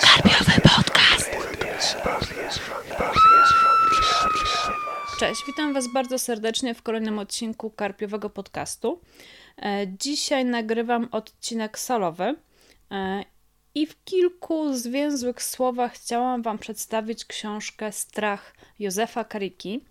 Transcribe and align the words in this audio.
Karpiowy 0.00 0.60
podcast. 0.60 1.30
Cześć, 5.18 5.42
witam 5.46 5.72
Was 5.74 5.92
bardzo 5.92 6.18
serdecznie 6.18 6.74
w 6.74 6.82
kolejnym 6.82 7.18
odcinku 7.18 7.70
Karpiowego 7.70 8.30
podcastu. 8.30 9.00
E, 9.62 9.86
Dzisiaj 9.98 10.44
nagrywam 10.44 11.08
odcinek 11.10 11.78
solowy 11.78 12.34
e, 12.90 13.24
i 13.74 13.86
w 13.86 14.04
kilku 14.04 14.74
zwięzłych 14.74 15.42
słowach 15.42 15.92
chciałam 15.92 16.42
Wam 16.42 16.58
przedstawić 16.58 17.24
książkę 17.24 17.92
Strach 17.92 18.54
Józefa 18.78 19.24
Kariki. 19.24 19.84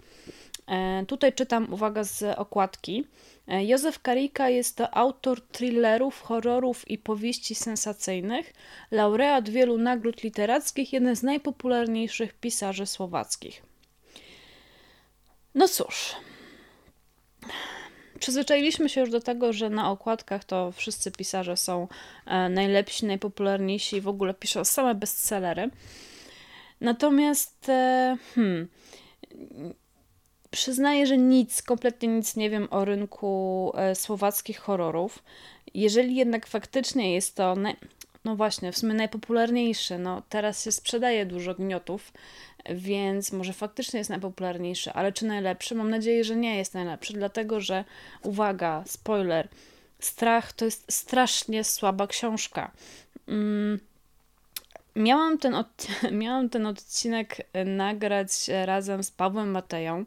E, 0.67 1.05
Tutaj 1.05 1.33
czytam, 1.33 1.73
uwaga, 1.73 2.03
z 2.03 2.23
okładki. 2.39 3.07
E, 3.47 3.65
Józef 3.65 3.99
Karika 3.99 4.49
jest 4.49 4.77
to 4.77 4.97
autor 4.97 5.41
thrillerów, 5.41 6.21
horrorów 6.21 6.87
i 6.91 6.97
powieści 6.97 7.55
sensacyjnych, 7.55 8.53
laureat 8.91 9.49
wielu 9.49 9.77
nagród 9.77 10.23
literackich, 10.23 10.93
jeden 10.93 11.15
z 11.15 11.23
najpopularniejszych 11.23 12.33
pisarzy 12.33 12.85
słowackich. 12.85 13.63
No 15.55 15.67
cóż, 15.67 16.15
przyzwyczailiśmy 18.19 18.89
się 18.89 19.01
już 19.01 19.09
do 19.09 19.21
tego, 19.21 19.53
że 19.53 19.69
na 19.69 19.91
okładkach 19.91 20.43
to 20.43 20.71
wszyscy 20.71 21.11
pisarze 21.11 21.57
są 21.57 21.87
e, 22.25 22.49
najlepsi, 22.49 23.05
najpopularniejsi 23.05 23.95
i 23.95 24.01
w 24.01 24.07
ogóle 24.07 24.33
piszą 24.33 24.65
same 24.65 24.95
bestsellery. 24.95 25.69
Natomiast, 26.81 27.65
hmm, 28.35 28.67
przyznaję, 30.53 31.07
że 31.07 31.17
nic, 31.17 31.61
kompletnie 31.61 32.07
nic 32.09 32.35
nie 32.35 32.49
wiem 32.49 32.67
o 32.71 32.85
rynku 32.85 33.71
e, 33.75 33.95
słowackich 33.95 34.59
horrorów. 34.59 35.23
Jeżeli 35.73 36.15
jednak 36.15 36.47
faktycznie 36.47 37.13
jest 37.13 37.35
to, 37.35 37.55
naj... 37.55 37.75
no 38.25 38.35
właśnie, 38.35 38.71
w 38.71 38.77
sumie 38.77 38.93
najpopularniejszy, 38.93 39.97
no 39.97 40.21
teraz 40.29 40.63
się 40.63 40.71
sprzedaje 40.71 41.25
dużo 41.25 41.55
gniotów, 41.55 42.13
więc 42.69 43.31
może 43.31 43.53
faktycznie 43.53 43.97
jest 43.97 44.09
najpopularniejszy, 44.09 44.93
ale 44.93 45.11
czy 45.11 45.25
najlepszy? 45.25 45.75
Mam 45.75 45.89
nadzieję, 45.89 46.23
że 46.23 46.35
nie 46.35 46.57
jest 46.57 46.73
najlepszy, 46.73 47.13
dlatego 47.13 47.59
że, 47.59 47.85
uwaga, 48.23 48.83
spoiler, 48.87 49.47
Strach 49.99 50.53
to 50.53 50.65
jest 50.65 50.91
strasznie 50.91 51.63
słaba 51.63 52.07
książka. 52.07 52.71
Mm. 53.27 53.79
Miałam 54.95 55.37
ten, 55.37 55.55
od... 55.55 55.87
Miałam 56.11 56.49
ten 56.49 56.65
odcinek 56.65 57.37
nagrać 57.65 58.29
razem 58.65 59.03
z 59.03 59.11
Pawłem 59.11 59.51
Mateją, 59.51 60.05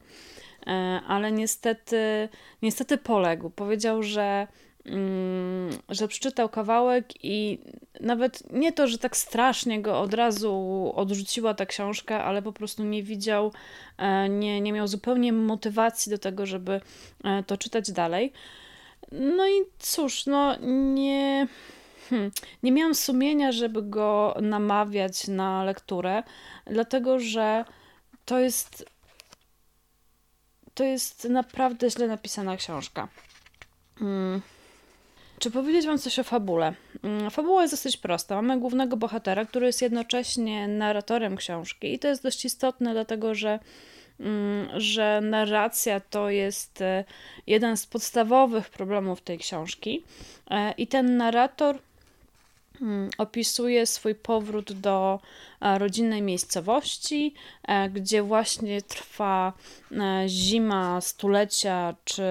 e, 0.67 0.71
ale 1.07 1.33
niestety, 1.33 2.29
niestety 2.63 2.99
poległ. 2.99 3.51
Powiedział, 3.51 4.03
że, 4.03 4.47
mm, 4.85 5.71
że 5.89 6.09
przeczytał 6.09 6.49
kawałek 6.49 7.25
i 7.25 7.59
nawet 8.01 8.53
nie 8.53 8.73
to, 8.73 8.87
że 8.87 8.99
tak 8.99 9.17
strasznie 9.17 9.83
go 9.83 10.01
od 10.01 10.15
razu 10.15 10.93
odrzuciła 10.95 11.55
ta 11.55 11.67
książka, 11.67 12.25
ale 12.25 12.43
po 12.43 12.53
prostu 12.53 12.85
nie 12.85 13.03
widział, 13.03 13.53
e, 13.99 14.29
nie, 14.29 14.61
nie 14.61 14.73
miał 14.73 14.89
zupełnie 14.89 15.33
motywacji 15.33 16.11
do 16.11 16.19
tego, 16.19 16.47
żeby 16.47 16.81
e, 17.25 17.43
to 17.43 17.57
czytać 17.57 17.93
dalej. 17.93 18.33
No 19.13 19.49
i 19.49 19.53
cóż, 19.79 20.27
no 20.27 20.57
nie. 20.95 21.47
Hmm. 22.11 22.31
Nie 22.63 22.73
miałam 22.73 22.95
sumienia, 22.95 23.53
żeby 23.53 23.83
go 23.83 24.37
namawiać 24.43 25.29
na 25.29 25.65
lekturę, 25.65 26.23
dlatego 26.67 27.19
że 27.19 27.65
to 28.25 28.39
jest. 28.39 28.85
To 30.75 30.85
jest 30.85 31.25
naprawdę 31.25 31.91
źle 31.91 32.07
napisana 32.09 32.57
książka. 32.57 33.09
Hmm. 33.99 34.43
Czy 35.39 35.51
powiedzieć 35.51 35.87
Wam 35.87 35.99
coś 35.99 36.19
o 36.19 36.25
fabule? 36.25 36.75
Hmm. 37.03 37.31
Fabuła 37.31 37.63
jest 37.63 37.75
dosyć 37.75 37.97
prosta. 37.97 38.35
Mamy 38.35 38.61
głównego 38.61 38.97
bohatera, 38.97 39.45
który 39.45 39.67
jest 39.67 39.83
jednocześnie 39.83 40.69
narratorem 40.69 41.37
książki, 41.37 41.95
i 41.95 41.99
to 41.99 42.09
jest 42.09 42.23
dość 42.23 42.45
istotne, 42.45 42.93
dlatego 42.93 43.35
że 43.35 43.59
że 44.77 45.21
narracja 45.21 46.01
to 46.01 46.31
jest 46.31 46.81
e, 46.81 47.05
jeden 47.47 47.77
z 47.77 47.87
podstawowych 47.87 48.71
problemów 48.71 49.21
tej 49.21 49.39
książki. 49.39 50.05
E, 50.51 50.73
I 50.73 50.87
ten 50.87 51.17
narrator 51.17 51.79
opisuje 53.19 53.87
swój 53.87 54.15
powrót 54.15 54.73
do 54.73 55.21
e, 55.61 55.79
rodzinnej 55.79 56.23
miejscowości, 56.23 57.35
e, 57.63 57.91
gdzie 57.91 58.23
właśnie 58.23 58.83
trwa 58.83 59.53
e, 59.93 60.25
zima 60.29 61.01
stulecia, 61.01 61.95
czy, 62.05 62.23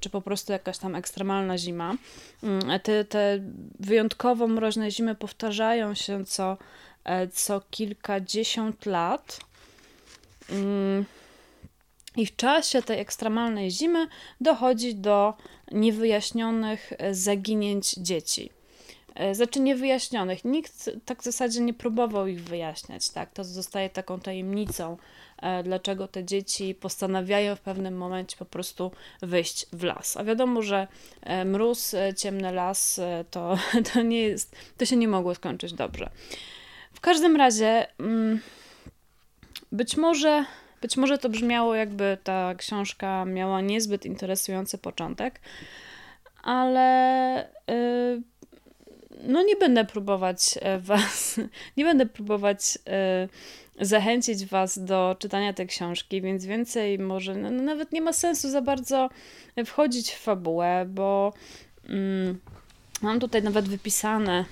czy 0.00 0.10
po 0.10 0.20
prostu 0.20 0.52
jakaś 0.52 0.78
tam 0.78 0.94
ekstremalna 0.94 1.58
zima. 1.58 1.94
Mm, 2.42 2.80
te, 2.80 3.04
te 3.04 3.40
wyjątkowo 3.80 4.48
mroźne 4.48 4.90
zimy 4.90 5.14
powtarzają 5.14 5.94
się 5.94 6.24
co, 6.24 6.56
co 7.32 7.62
kilkadziesiąt 7.70 8.86
lat. 8.86 9.40
Mm, 10.50 11.04
I 12.16 12.26
w 12.26 12.36
czasie 12.36 12.82
tej 12.82 13.00
ekstremalnej 13.00 13.70
zimy 13.70 14.06
dochodzi 14.40 14.94
do 14.94 15.34
niewyjaśnionych 15.72 16.92
zaginięć 17.10 17.94
dzieci. 17.94 18.50
Znaczy 19.32 19.60
niewyjaśnionych. 19.60 20.44
Nikt 20.44 20.90
tak 21.04 21.22
w 21.22 21.24
zasadzie 21.24 21.60
nie 21.60 21.74
próbował 21.74 22.26
ich 22.26 22.44
wyjaśniać, 22.44 23.10
tak? 23.10 23.32
To 23.32 23.44
zostaje 23.44 23.90
taką 23.90 24.20
tajemnicą, 24.20 24.96
e, 25.42 25.62
dlaczego 25.62 26.08
te 26.08 26.24
dzieci 26.24 26.74
postanawiają 26.74 27.56
w 27.56 27.60
pewnym 27.60 27.96
momencie 27.96 28.36
po 28.36 28.44
prostu 28.44 28.90
wyjść 29.22 29.66
w 29.72 29.82
las. 29.82 30.16
A 30.16 30.24
wiadomo, 30.24 30.62
że 30.62 30.88
e, 31.22 31.44
mróz, 31.44 31.94
ciemny 32.16 32.52
las 32.52 33.00
to, 33.30 33.58
to 33.92 34.02
nie 34.02 34.22
jest, 34.22 34.56
to 34.76 34.86
się 34.86 34.96
nie 34.96 35.08
mogło 35.08 35.34
skończyć 35.34 35.72
dobrze. 35.72 36.10
W 36.92 37.00
każdym 37.00 37.36
razie, 37.36 37.86
mm, 37.98 38.40
być 39.72 39.96
może, 39.96 40.44
być 40.80 40.96
może 40.96 41.18
to 41.18 41.28
brzmiało, 41.28 41.74
jakby 41.74 42.18
ta 42.24 42.54
książka 42.54 43.24
miała 43.24 43.60
niezbyt 43.60 44.06
interesujący 44.06 44.78
początek, 44.78 45.40
ale. 46.42 47.48
Yy, 47.68 48.33
no 49.22 49.42
nie 49.42 49.56
będę 49.56 49.84
próbować 49.84 50.58
e, 50.60 50.78
was, 50.78 51.40
nie 51.76 51.84
będę 51.84 52.06
próbować 52.06 52.78
e, 52.86 53.28
zachęcić 53.80 54.46
was 54.46 54.84
do 54.84 55.16
czytania 55.18 55.52
tej 55.52 55.66
książki, 55.66 56.22
więc 56.22 56.46
więcej 56.46 56.98
może, 56.98 57.34
no, 57.34 57.50
nawet 57.50 57.92
nie 57.92 58.00
ma 58.00 58.12
sensu 58.12 58.50
za 58.50 58.62
bardzo 58.62 59.10
wchodzić 59.66 60.12
w 60.12 60.20
fabułę, 60.20 60.86
bo 60.88 61.32
mm, 61.88 62.40
mam 63.02 63.20
tutaj 63.20 63.42
nawet 63.42 63.68
wypisane 63.68 64.44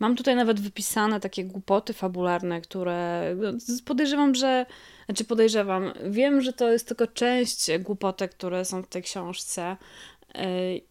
Mam 0.00 0.16
tutaj 0.16 0.36
nawet 0.36 0.60
wypisane 0.60 1.20
takie 1.20 1.44
głupoty 1.44 1.92
fabularne, 1.92 2.60
które 2.60 3.24
no, 3.36 3.52
podejrzewam, 3.84 4.34
że. 4.34 4.66
Znaczy, 5.06 5.24
podejrzewam. 5.24 5.92
Wiem, 6.10 6.40
że 6.40 6.52
to 6.52 6.72
jest 6.72 6.88
tylko 6.88 7.06
część 7.06 7.70
głupotek, 7.78 8.30
które 8.30 8.64
są 8.64 8.82
w 8.82 8.86
tej 8.86 9.02
książce, 9.02 9.76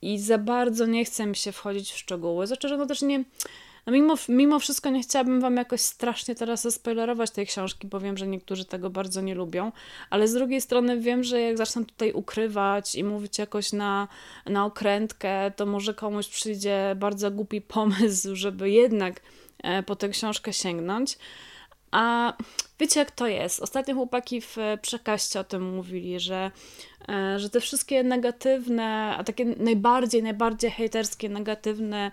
i 0.02 0.20
za 0.20 0.38
bardzo 0.38 0.86
nie 0.86 1.06
chcę 1.06 1.26
mi 1.26 1.36
się 1.36 1.52
wchodzić 1.52 1.92
w 1.92 1.98
szczegóły. 1.98 2.48
Znaczy, 2.48 2.70
że 2.70 2.78
no 2.78 2.86
też 2.86 3.02
nie. 3.02 3.24
No 3.86 3.94
mimo, 3.94 4.16
mimo 4.30 4.60
wszystko 4.60 4.90
nie 4.90 5.02
chciałabym 5.02 5.42
Wam 5.42 5.58
jakoś 5.58 5.82
strasznie 5.82 6.36
teraz 6.36 6.62
zaspoilerować 6.62 7.32
tej 7.32 7.48
książki, 7.48 7.88
bo 7.88 8.00
wiem, 8.00 8.18
że 8.18 8.28
niektórzy 8.28 8.66
tego 8.66 8.90
bardzo 8.90 9.22
nie 9.22 9.36
lubią, 9.36 9.72
ale 10.10 10.28
z 10.28 10.34
drugiej 10.34 10.62
strony 10.62 11.00
wiem, 11.00 11.24
że 11.24 11.42
jak 11.42 11.58
zacznę 11.58 11.86
tutaj 11.86 12.14
ukrywać 12.14 12.96
i 12.96 13.04
mówić 13.04 13.38
jakoś 13.38 13.74
na, 13.74 14.08
na 14.46 14.66
okrętkę, 14.66 15.52
to 15.56 15.66
może 15.66 15.94
komuś 15.94 16.28
przyjdzie 16.28 16.96
bardzo 16.96 17.32
głupi 17.32 17.62
pomysł, 17.62 18.36
żeby 18.36 18.70
jednak 18.70 19.22
e, 19.64 19.84
po 19.84 19.96
tę 19.96 20.10
książkę 20.10 20.54
sięgnąć. 20.54 21.18
A 21.92 22.34
wiecie, 22.80 23.00
jak 23.00 23.12
to 23.12 23.28
jest? 23.28 23.60
Ostatnio 23.60 23.96
chłopaki 23.96 24.42
w 24.42 24.58
przekaście 24.82 25.40
o 25.40 25.44
tym 25.44 25.76
mówili, 25.76 26.20
że, 26.20 26.52
e, 27.10 27.40
że 27.40 27.50
te 27.50 27.60
wszystkie 27.60 28.04
negatywne, 28.04 29.16
a 29.18 29.24
takie 29.24 29.46
najbardziej, 29.46 30.24
najbardziej 30.24 30.72
hejterskie, 30.72 31.30
negatywne 31.30 32.12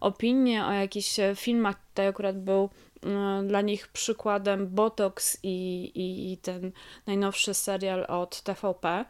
opinie 0.00 0.66
o 0.66 0.72
jakichś 0.72 1.16
filmach, 1.36 1.76
tutaj 1.88 2.06
akurat 2.06 2.38
był 2.38 2.68
e, 3.06 3.42
dla 3.46 3.60
nich 3.60 3.88
przykładem 3.88 4.68
Botox 4.68 5.38
i, 5.42 5.84
i, 5.94 6.32
i 6.32 6.36
ten 6.36 6.72
najnowszy 7.06 7.54
serial 7.54 8.06
od 8.08 8.42
TVP, 8.42 9.04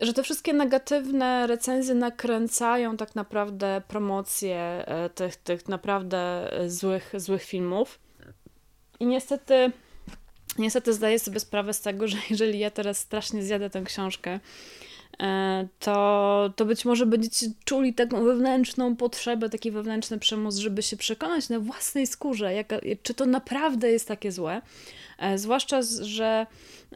że 0.00 0.12
te 0.12 0.22
wszystkie 0.22 0.52
negatywne 0.52 1.46
recenzje 1.46 1.94
nakręcają 1.94 2.96
tak 2.96 3.14
naprawdę 3.14 3.82
promocję 3.88 4.58
e, 4.86 5.10
tych, 5.10 5.36
tych 5.36 5.68
naprawdę 5.68 6.50
złych, 6.66 7.12
złych 7.16 7.42
filmów. 7.42 8.05
I 9.00 9.06
niestety, 9.06 9.72
niestety 10.58 10.92
zdaję 10.92 11.18
sobie 11.18 11.40
sprawę 11.40 11.74
z 11.74 11.80
tego, 11.80 12.08
że 12.12 12.16
jeżeli 12.30 12.58
ja 12.58 12.70
teraz 12.70 12.98
strasznie 12.98 13.42
zjadę 13.42 13.70
tę 13.70 13.82
książkę, 13.82 14.40
e, 15.20 15.68
to, 15.80 16.50
to 16.56 16.64
być 16.64 16.84
może 16.84 17.06
będziecie 17.06 17.46
czuli 17.64 17.94
taką 17.94 18.24
wewnętrzną 18.24 18.96
potrzebę, 18.96 19.50
taki 19.50 19.70
wewnętrzny 19.70 20.18
przymus, 20.18 20.56
żeby 20.56 20.82
się 20.82 20.96
przekonać 20.96 21.48
na 21.48 21.60
własnej 21.60 22.06
skórze, 22.06 22.54
jaka, 22.54 22.76
czy 23.02 23.14
to 23.14 23.26
naprawdę 23.26 23.90
jest 23.90 24.08
takie 24.08 24.32
złe. 24.32 24.62
E, 25.18 25.38
zwłaszcza, 25.38 25.80
że 26.00 26.46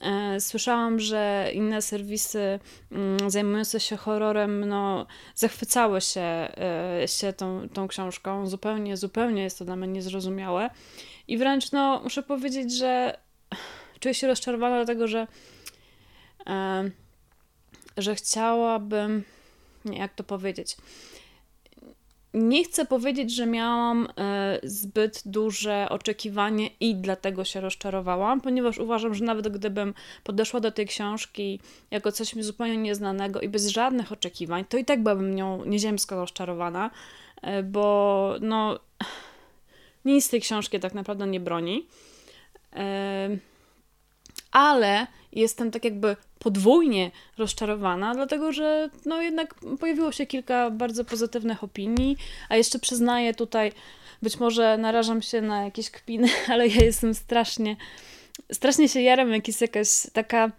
e, 0.01 0.41
słyszałam, 0.41 1.01
że 1.01 1.51
inne 1.55 1.83
serwisy 1.83 2.59
mm, 2.93 3.31
zajmujące 3.31 3.81
się 3.81 3.97
horrorem 3.97 4.69
no, 4.69 5.07
zachwycały 5.35 6.01
się, 6.01 6.21
e, 6.21 7.03
się 7.07 7.33
tą, 7.33 7.69
tą 7.69 7.89
książką. 7.89 8.47
Zupełnie, 8.47 8.97
zupełnie 8.97 9.43
jest 9.43 9.59
to 9.59 9.65
dla 9.65 9.77
mnie 9.77 9.89
niezrozumiałe. 9.89 10.71
I 11.31 11.39
wręcz 11.39 11.73
no, 11.73 12.01
muszę 12.05 12.23
powiedzieć, 12.23 12.77
że 12.77 13.17
czuję 14.01 14.15
się 14.15 14.27
rozczarowana, 14.27 14.77
dlatego 14.77 15.09
że, 15.09 15.27
że 17.97 18.15
chciałabym. 18.15 19.25
Nie, 19.85 19.99
jak 19.99 20.15
to 20.15 20.25
powiedzieć? 20.25 20.77
nie 22.35 22.65
chcę 22.65 22.85
powiedzieć, 22.85 23.35
że 23.35 23.47
miałam 23.47 24.09
e, 24.19 24.61
zbyt 24.63 25.23
duże 25.27 25.87
oczekiwanie 25.89 26.71
i 26.81 26.95
dlatego 26.95 27.45
się 27.45 27.61
rozczarowałam, 27.61 28.41
ponieważ 28.41 28.79
uważam, 28.79 29.15
że 29.15 29.25
nawet 29.25 29.49
gdybym 29.49 29.95
podeszła 30.25 30.61
do 30.61 30.73
tej 30.73 30.87
książki 30.87 31.61
jako 31.91 32.13
coś 32.13 32.35
mi 32.35 32.43
zupełnie 32.43 32.77
nieznanego 32.77 33.41
i 33.41 33.49
bez 33.49 33.69
żadnych 33.69 34.13
oczekiwań, 34.13 34.65
to 34.65 34.79
i 34.79 34.85
tak 34.85 35.03
byłabym 35.03 35.35
nią 35.35 35.65
nieziemsko 35.65 36.17
rozczarowana, 36.17 36.91
e, 37.43 37.63
bo 37.63 38.35
no 38.41 38.81
nic 40.05 40.29
tej 40.29 40.41
książki 40.41 40.81
tak 40.81 40.95
naprawdę 40.95 41.27
nie 41.27 41.41
broni. 41.41 41.87
Ale 44.53 45.07
jestem 45.33 45.71
tak 45.71 45.85
jakby 45.85 46.17
podwójnie 46.39 47.11
rozczarowana, 47.39 48.15
dlatego 48.15 48.53
że 48.53 48.91
no 49.07 49.23
jednak 49.23 49.55
pojawiło 49.81 50.13
się 50.13 50.27
kilka 50.27 50.71
bardzo 50.71 51.05
pozytywnych 51.05 51.65
opinii, 51.65 52.17
a 52.49 52.57
jeszcze 52.57 52.79
przyznaję 52.79 53.35
tutaj, 53.35 53.73
być 54.23 54.41
może 54.41 54.79
narażam 54.79 55.23
się 55.23 55.41
na 55.41 55.65
jakieś 55.65 55.91
kpiny, 55.91 56.29
ale 56.53 56.69
ja 56.69 56.85
jestem 56.85 57.15
strasznie, 57.15 57.77
strasznie 58.53 58.89
się 58.89 59.01
jaram, 59.01 59.33
jak 59.33 59.49
jest 59.49 59.61
jakaś 59.61 59.89
taka 60.13 60.51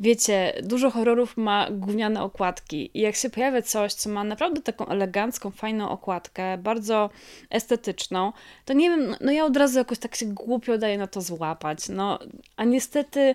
wiecie, 0.00 0.52
dużo 0.62 0.90
horrorów 0.90 1.36
ma 1.36 1.70
gówniane 1.70 2.22
okładki 2.22 2.90
i 2.94 3.00
jak 3.00 3.16
się 3.16 3.30
pojawia 3.30 3.62
coś, 3.62 3.92
co 3.92 4.10
ma 4.10 4.24
naprawdę 4.24 4.62
taką 4.62 4.86
elegancką, 4.86 5.50
fajną 5.50 5.88
okładkę, 5.88 6.58
bardzo 6.58 7.10
estetyczną, 7.50 8.32
to 8.64 8.72
nie 8.72 8.90
wiem, 8.90 9.16
no 9.20 9.32
ja 9.32 9.44
od 9.44 9.56
razu 9.56 9.78
jakoś 9.78 9.98
tak 9.98 10.14
się 10.14 10.26
głupio 10.26 10.78
daję 10.78 10.98
na 10.98 11.06
to 11.06 11.20
złapać, 11.20 11.88
no, 11.88 12.18
a 12.56 12.64
niestety 12.64 13.34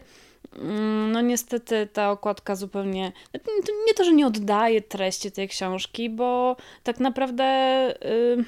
Mm, 0.57 1.11
no 1.11 1.21
niestety 1.21 1.87
ta 1.93 2.11
okładka 2.11 2.55
zupełnie, 2.55 3.11
nie 3.87 3.93
to, 3.93 4.03
że 4.03 4.11
nie 4.11 4.27
oddaje 4.27 4.81
treści 4.81 5.31
tej 5.31 5.47
książki, 5.47 6.09
bo 6.09 6.55
tak 6.83 6.99
naprawdę 6.99 7.45
yy, 8.37 8.45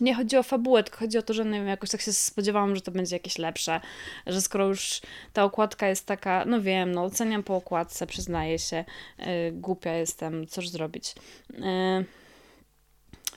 nie 0.00 0.14
chodzi 0.14 0.36
o 0.36 0.42
fabułę, 0.42 0.82
tylko 0.82 0.98
chodzi 0.98 1.18
o 1.18 1.22
to, 1.22 1.34
że 1.34 1.44
nie 1.44 1.50
wiem, 1.50 1.66
jakoś 1.66 1.90
tak 1.90 2.00
się 2.00 2.12
spodziewałam, 2.12 2.76
że 2.76 2.82
to 2.82 2.90
będzie 2.90 3.16
jakieś 3.16 3.38
lepsze, 3.38 3.80
że 4.26 4.40
skoro 4.40 4.66
już 4.66 5.00
ta 5.32 5.44
okładka 5.44 5.88
jest 5.88 6.06
taka, 6.06 6.44
no 6.44 6.60
wiem, 6.60 6.92
no 6.92 7.04
oceniam 7.04 7.42
po 7.42 7.56
okładce, 7.56 8.06
przyznaję 8.06 8.58
się, 8.58 8.84
yy, 9.18 9.26
głupia 9.52 9.92
jestem, 9.92 10.46
cóż 10.46 10.68
zrobić. 10.68 11.14
Yy, 11.50 11.60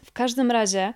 w 0.04 0.12
każdym 0.14 0.52
razie 0.52 0.94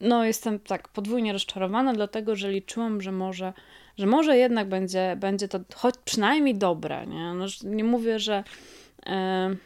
no 0.00 0.24
jestem 0.24 0.58
tak 0.58 0.88
podwójnie 0.88 1.32
rozczarowana, 1.32 1.92
dlatego 1.92 2.36
że 2.36 2.50
liczyłam, 2.50 3.00
że 3.00 3.12
może 3.12 3.52
że 3.98 4.06
może 4.06 4.36
jednak 4.36 4.68
będzie, 4.68 5.16
będzie 5.20 5.48
to 5.48 5.60
choć 5.74 5.94
przynajmniej 6.04 6.54
dobre, 6.54 7.06
nie? 7.06 7.34
No, 7.34 7.46
nie 7.64 7.84
mówię, 7.84 8.18
że, 8.18 8.44
e, 9.06 9.56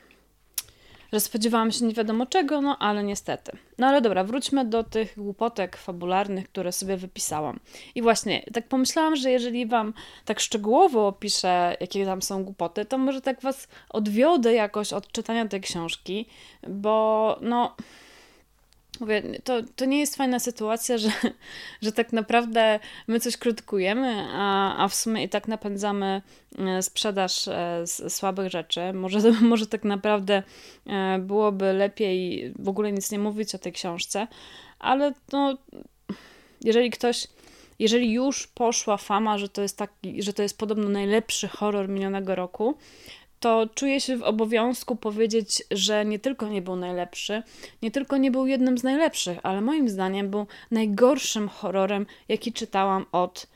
że 1.12 1.20
spodziewałam 1.20 1.72
się 1.72 1.84
nie 1.84 1.94
wiadomo 1.94 2.26
czego, 2.26 2.60
no 2.60 2.78
ale 2.78 3.02
niestety. 3.04 3.52
No 3.78 3.86
ale 3.86 4.00
dobra, 4.00 4.24
wróćmy 4.24 4.64
do 4.64 4.84
tych 4.84 5.14
głupotek 5.16 5.76
fabularnych, 5.76 6.48
które 6.48 6.72
sobie 6.72 6.96
wypisałam. 6.96 7.60
I 7.94 8.02
właśnie, 8.02 8.42
tak 8.52 8.68
pomyślałam, 8.68 9.16
że 9.16 9.30
jeżeli 9.30 9.66
wam 9.66 9.94
tak 10.24 10.40
szczegółowo 10.40 11.06
opiszę, 11.06 11.76
jakie 11.80 12.04
tam 12.04 12.22
są 12.22 12.44
głupoty, 12.44 12.84
to 12.84 12.98
może 12.98 13.20
tak 13.20 13.40
was 13.40 13.68
odwiodę 13.90 14.54
jakoś 14.54 14.92
od 14.92 15.12
czytania 15.12 15.48
tej 15.48 15.60
książki, 15.60 16.26
bo 16.68 17.38
no 17.40 17.76
Mówię, 19.00 19.22
to, 19.44 19.62
to 19.76 19.84
nie 19.84 20.00
jest 20.00 20.16
fajna 20.16 20.38
sytuacja, 20.38 20.98
że, 20.98 21.10
że 21.82 21.92
tak 21.92 22.12
naprawdę 22.12 22.80
my 23.06 23.20
coś 23.20 23.36
krytykujemy, 23.36 24.26
a, 24.32 24.76
a 24.84 24.88
w 24.88 24.94
sumie 24.94 25.24
i 25.24 25.28
tak 25.28 25.48
napędzamy 25.48 26.22
e, 26.58 26.82
sprzedaż 26.82 27.48
e, 27.48 27.84
słabych 27.86 28.50
rzeczy. 28.50 28.92
Może, 28.92 29.32
może 29.42 29.66
tak 29.66 29.84
naprawdę 29.84 30.42
e, 30.86 31.18
byłoby 31.18 31.72
lepiej 31.72 32.52
w 32.58 32.68
ogóle 32.68 32.92
nic 32.92 33.10
nie 33.10 33.18
mówić 33.18 33.54
o 33.54 33.58
tej 33.58 33.72
książce, 33.72 34.26
ale 34.78 35.12
no, 35.32 35.58
jeżeli 36.60 36.90
ktoś 36.90 37.26
jeżeli 37.78 38.12
już 38.12 38.46
poszła 38.46 38.96
fama, 38.96 39.38
że 39.38 39.48
to 39.48 39.62
jest 39.62 39.78
taki, 39.78 40.22
że 40.22 40.32
to 40.32 40.42
jest 40.42 40.58
podobno 40.58 40.88
najlepszy 40.88 41.48
horror 41.48 41.88
minionego 41.88 42.34
roku, 42.34 42.74
to 43.40 43.66
czuję 43.74 44.00
się 44.00 44.16
w 44.16 44.22
obowiązku 44.22 44.96
powiedzieć, 44.96 45.62
że 45.70 46.04
nie 46.04 46.18
tylko 46.18 46.48
nie 46.48 46.62
był 46.62 46.76
najlepszy, 46.76 47.42
nie 47.82 47.90
tylko 47.90 48.16
nie 48.16 48.30
był 48.30 48.46
jednym 48.46 48.78
z 48.78 48.82
najlepszych, 48.82 49.38
ale 49.42 49.60
moim 49.60 49.88
zdaniem 49.88 50.30
był 50.30 50.46
najgorszym 50.70 51.48
horrorem, 51.48 52.06
jaki 52.28 52.52
czytałam 52.52 53.06
od, 53.12 53.46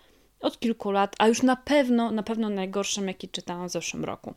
od 0.40 0.60
kilku 0.60 0.90
lat, 0.90 1.16
a 1.18 1.28
już 1.28 1.42
na 1.42 1.56
pewno, 1.56 2.10
na 2.10 2.22
pewno 2.22 2.50
najgorszym, 2.50 3.08
jaki 3.08 3.28
czytałam 3.28 3.68
w 3.68 3.72
zeszłym 3.72 4.04
roku. 4.04 4.34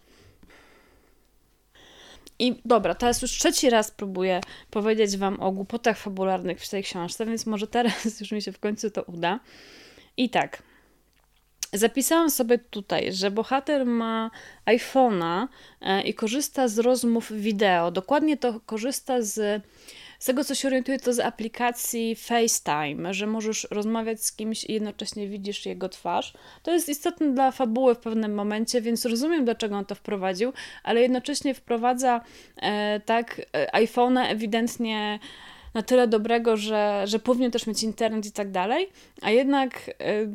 I 2.40 2.56
dobra, 2.66 2.96
teraz 2.96 3.22
już 3.22 3.32
trzeci 3.32 3.70
raz 3.70 3.92
próbuję 3.92 4.42
powiedzieć 4.72 5.18
Wam 5.18 5.40
o 5.40 5.52
głupotach 5.52 5.98
fabularnych 5.98 6.62
w 6.62 6.70
tej 6.70 6.84
książce, 6.84 7.26
więc 7.26 7.46
może 7.46 7.68
teraz 7.68 8.06
już 8.20 8.32
mi 8.32 8.42
się 8.42 8.52
w 8.52 8.60
końcu 8.60 8.92
to 8.92 9.04
uda. 9.04 9.40
I 10.18 10.30
tak, 10.30 10.64
Zapisałam 11.74 12.30
sobie 12.30 12.58
tutaj, 12.58 13.14
że 13.14 13.32
bohater 13.32 13.86
ma 13.86 14.32
iPhone'a 14.66 15.48
e, 15.82 16.02
i 16.02 16.14
korzysta 16.14 16.68
z 16.68 16.80
rozmów 16.80 17.32
wideo. 17.34 17.92
Dokładnie 17.92 18.38
to 18.38 18.60
korzysta 18.60 19.22
z, 19.22 19.64
z 20.20 20.26
tego, 20.26 20.44
co 20.44 20.56
się 20.56 20.68
orientuje, 20.68 21.00
to 21.00 21.14
z 21.14 21.20
aplikacji 21.20 22.16
FaceTime, 22.16 23.14
że 23.14 23.28
możesz 23.28 23.68
rozmawiać 23.72 24.24
z 24.24 24.36
kimś 24.36 24.64
i 24.64 24.74
jednocześnie 24.74 25.28
widzisz 25.28 25.66
jego 25.66 25.90
twarz. 25.90 26.34
To 26.64 26.72
jest 26.72 26.90
istotne 26.90 27.34
dla 27.34 27.52
fabuły 27.52 27.96
w 27.96 28.00
pewnym 28.00 28.34
momencie, 28.34 28.82
więc 28.82 29.06
rozumiem, 29.06 29.46
dlaczego 29.46 29.78
on 29.78 29.86
to 29.86 29.96
wprowadził, 29.96 30.54
ale 30.84 31.02
jednocześnie 31.02 31.54
wprowadza 31.54 32.22
e, 32.58 33.00
tak 33.00 33.42
e, 33.54 33.86
iPhone'a 33.86 34.26
ewidentnie 34.26 35.20
na 35.78 35.84
tyle 35.84 36.08
dobrego, 36.08 36.58
że, 36.58 37.04
że 37.06 37.20
powinien 37.20 37.52
też 37.52 37.68
mieć 37.68 37.84
internet 37.84 38.26
i 38.26 38.32
tak 38.32 38.52
dalej, 38.52 38.90
a 39.22 39.32
jednak 39.32 39.90
y, 39.90 40.30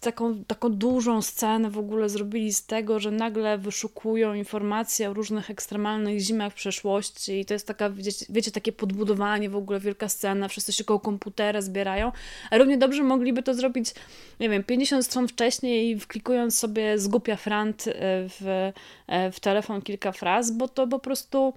taką, 0.00 0.44
taką 0.44 0.68
dużą 0.68 1.22
scenę 1.22 1.70
w 1.70 1.78
ogóle 1.78 2.08
zrobili 2.08 2.52
z 2.52 2.66
tego, 2.66 3.00
że 3.00 3.10
nagle 3.10 3.58
wyszukują 3.58 4.34
informacje 4.34 5.10
o 5.10 5.14
różnych 5.14 5.50
ekstremalnych 5.50 6.18
zimach 6.20 6.54
przeszłości 6.54 7.40
i 7.40 7.44
to 7.44 7.54
jest 7.54 7.66
taka, 7.66 7.90
wiecie, 7.90 8.26
wiecie 8.28 8.50
takie 8.50 8.72
podbudowanie 8.72 9.50
w 9.50 9.56
ogóle, 9.56 9.80
wielka 9.80 10.08
scena, 10.08 10.48
wszyscy 10.48 10.72
się 10.72 10.84
koło 10.84 11.00
komputera 11.00 11.60
zbierają, 11.60 12.12
a 12.50 12.58
równie 12.58 12.78
dobrze 12.78 13.02
mogliby 13.02 13.42
to 13.42 13.54
zrobić, 13.54 13.94
nie 14.40 14.48
wiem, 14.48 14.64
50 14.64 15.06
stron 15.06 15.28
wcześniej 15.28 16.00
wklikując 16.00 16.58
sobie 16.58 16.98
zgupia 16.98 17.36
frant 17.36 17.86
y, 17.86 17.92
w, 18.28 18.72
y, 19.08 19.32
w 19.32 19.40
telefon 19.40 19.82
kilka 19.82 20.12
fraz, 20.12 20.50
bo 20.50 20.68
to 20.68 20.86
po 20.86 20.98
prostu 20.98 21.54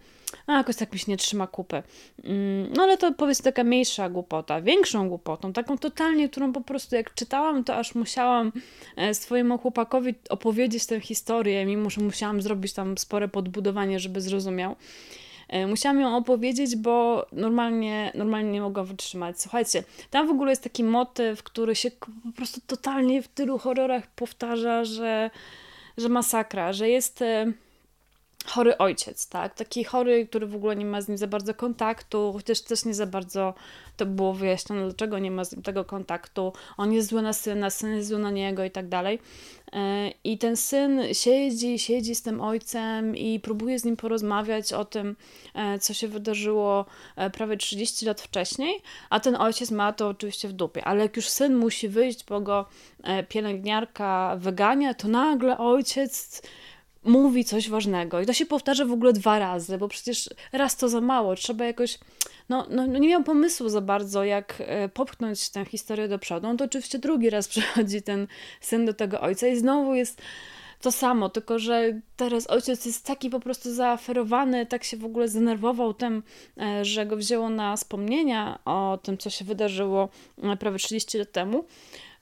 a 0.47 0.57
jakoś 0.57 0.75
tak 0.75 0.93
mi 0.93 0.99
się 0.99 1.11
nie 1.11 1.17
trzyma 1.17 1.47
kupy. 1.47 1.83
Mm, 2.23 2.73
no 2.75 2.83
ale 2.83 2.97
to 2.97 3.11
powiedzmy 3.11 3.43
taka 3.43 3.63
mniejsza 3.63 4.09
głupota. 4.09 4.61
Większą 4.61 5.09
głupotą, 5.09 5.53
taką 5.53 5.77
totalnie, 5.77 6.29
którą 6.29 6.53
po 6.53 6.61
prostu 6.61 6.95
jak 6.95 7.13
czytałam, 7.13 7.63
to 7.63 7.75
aż 7.75 7.95
musiałam 7.95 8.51
e, 8.95 9.13
swojemu 9.13 9.57
chłopakowi 9.57 10.15
opowiedzieć 10.29 10.85
tę 10.85 10.99
historię, 10.99 11.65
mimo 11.65 11.89
że 11.89 12.01
musiałam 12.01 12.41
zrobić 12.41 12.73
tam 12.73 12.97
spore 12.97 13.27
podbudowanie, 13.27 13.99
żeby 13.99 14.21
zrozumiał. 14.21 14.75
E, 15.49 15.67
musiałam 15.67 16.01
ją 16.01 16.17
opowiedzieć, 16.17 16.75
bo 16.75 17.25
normalnie, 17.31 18.11
normalnie 18.15 18.51
nie 18.51 18.61
mogłam 18.61 18.85
wytrzymać. 18.85 19.41
Słuchajcie, 19.41 19.83
tam 20.09 20.27
w 20.27 20.31
ogóle 20.31 20.51
jest 20.51 20.63
taki 20.63 20.83
motyw, 20.83 21.43
który 21.43 21.75
się 21.75 21.91
po 22.23 22.31
prostu 22.35 22.61
totalnie 22.67 23.21
w 23.21 23.27
tylu 23.27 23.57
horrorach 23.57 24.07
powtarza, 24.07 24.85
że, 24.85 25.29
że 25.97 26.09
masakra, 26.09 26.73
że 26.73 26.89
jest 26.89 27.21
e, 27.21 27.53
chory 28.45 28.77
ojciec, 28.77 29.27
tak? 29.29 29.55
Taki 29.55 29.83
chory, 29.83 30.27
który 30.27 30.47
w 30.47 30.55
ogóle 30.55 30.75
nie 30.75 30.85
ma 30.85 31.01
z 31.01 31.07
nim 31.07 31.17
za 31.17 31.27
bardzo 31.27 31.53
kontaktu, 31.53 32.33
chociaż 32.33 32.61
też 32.61 32.85
nie 32.85 32.93
za 32.93 33.05
bardzo 33.05 33.53
to 33.97 34.05
było 34.05 34.33
wyjaśnione, 34.33 34.83
dlaczego 34.83 35.19
nie 35.19 35.31
ma 35.31 35.43
z 35.43 35.51
nim 35.51 35.61
tego 35.61 35.85
kontaktu. 35.85 36.53
On 36.77 36.93
jest 36.93 37.09
zły 37.09 37.21
na 37.21 37.33
syna, 37.33 37.69
syn 37.69 37.95
jest 37.95 38.09
zły 38.09 38.19
na 38.19 38.31
niego 38.31 38.63
i 38.63 38.71
tak 38.71 38.87
dalej. 38.87 39.19
E, 39.73 40.11
I 40.23 40.37
ten 40.37 40.57
syn 40.57 41.01
siedzi, 41.13 41.79
siedzi 41.79 42.15
z 42.15 42.21
tym 42.21 42.41
ojcem 42.41 43.15
i 43.17 43.39
próbuje 43.39 43.79
z 43.79 43.85
nim 43.85 43.97
porozmawiać 43.97 44.73
o 44.73 44.85
tym, 44.85 45.15
e, 45.53 45.79
co 45.79 45.93
się 45.93 46.07
wydarzyło 46.07 46.85
e, 47.15 47.29
prawie 47.29 47.57
30 47.57 48.05
lat 48.05 48.21
wcześniej, 48.21 48.81
a 49.09 49.19
ten 49.19 49.35
ojciec 49.35 49.71
ma 49.71 49.93
to 49.93 50.07
oczywiście 50.07 50.47
w 50.47 50.53
dupie. 50.53 50.85
Ale 50.85 51.01
jak 51.01 51.15
już 51.15 51.29
syn 51.29 51.55
musi 51.55 51.89
wyjść, 51.89 52.25
bo 52.25 52.41
go 52.41 52.65
pielęgniarka 53.29 54.35
wygania, 54.39 54.93
to 54.93 55.07
nagle 55.07 55.57
ojciec 55.57 56.41
mówi 57.09 57.45
coś 57.45 57.69
ważnego. 57.69 58.21
I 58.21 58.25
to 58.25 58.33
się 58.33 58.45
powtarza 58.45 58.85
w 58.85 58.91
ogóle 58.91 59.13
dwa 59.13 59.39
razy, 59.39 59.77
bo 59.77 59.87
przecież 59.87 60.29
raz 60.51 60.77
to 60.77 60.89
za 60.89 61.01
mało, 61.01 61.35
trzeba 61.35 61.65
jakoś, 61.65 61.99
no, 62.49 62.67
no, 62.69 62.87
no 62.87 62.99
nie 62.99 63.09
miał 63.09 63.23
pomysłu 63.23 63.69
za 63.69 63.81
bardzo, 63.81 64.23
jak 64.23 64.55
e, 64.59 64.89
popchnąć 64.89 65.49
tę 65.49 65.65
historię 65.65 66.07
do 66.07 66.19
przodu, 66.19 66.47
no 66.47 66.55
to 66.55 66.65
oczywiście 66.65 66.99
drugi 66.99 67.29
raz 67.29 67.47
przychodzi 67.57 68.01
ten 68.01 68.27
syn 68.61 68.85
do 68.85 68.93
tego 68.93 69.21
ojca. 69.21 69.47
I 69.47 69.57
znowu 69.57 69.93
jest 69.93 70.21
to 70.81 70.91
samo, 70.91 71.29
tylko 71.29 71.59
że 71.59 71.99
teraz 72.17 72.49
ojciec 72.49 72.85
jest 72.85 73.05
taki 73.05 73.29
po 73.29 73.39
prostu 73.39 73.73
zaaferowany, 73.73 74.65
tak 74.65 74.83
się 74.83 74.97
w 74.97 75.05
ogóle 75.05 75.27
zdenerwował 75.27 75.93
tym, 75.93 76.23
e, 76.57 76.85
że 76.85 77.05
go 77.05 77.17
wzięło 77.17 77.49
na 77.49 77.75
wspomnienia 77.75 78.59
o 78.65 78.99
tym, 79.03 79.17
co 79.17 79.29
się 79.29 79.45
wydarzyło 79.45 80.09
e, 80.43 80.57
prawie 80.57 80.77
30 80.77 81.17
lat 81.17 81.31
temu, 81.31 81.65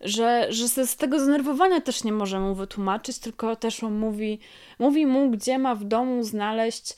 że, 0.02 0.48
że 0.50 0.68
z 0.68 0.96
tego 0.96 1.20
zdenerwowania 1.20 1.82
też 1.82 2.04
nie 2.04 2.12
może 2.12 2.40
mu 2.40 2.56
wytłumaczyć, 2.56 3.20
tylko 3.20 3.56
też 3.56 3.84
on 3.84 3.94
mówi, 3.94 4.40
mówi 4.80 5.06
mu, 5.06 5.32
gdzie 5.32 5.58
ma 5.58 5.76
w 5.76 5.84
domu 5.84 6.24
znaleźć 6.24 6.94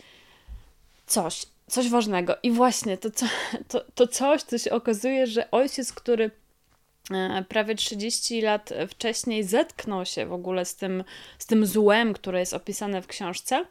coś, 1.08 1.46
coś 1.68 1.90
ważnego. 1.90 2.36
I 2.44 2.52
właśnie 2.52 2.98
to, 2.98 3.10
to, 3.68 3.86
to 3.96 4.08
coś, 4.08 4.44
co 4.44 4.58
się 4.58 4.72
okazuje, 4.72 5.28
że 5.28 5.52
ojciec, 5.52 5.94
który 5.94 6.32
e, 7.12 7.46
prawie 7.50 7.76
30 7.76 8.42
lat 8.42 8.70
wcześniej 8.90 9.44
zetknął 9.44 10.06
się 10.06 10.26
w 10.26 10.34
ogóle 10.34 10.66
z 10.66 10.76
tym, 10.76 11.04
z 11.40 11.46
tym 11.46 11.66
złem, 11.66 12.14
które 12.14 12.40
jest 12.40 12.54
opisane 12.54 13.02
w 13.02 13.08
książce, 13.08 13.66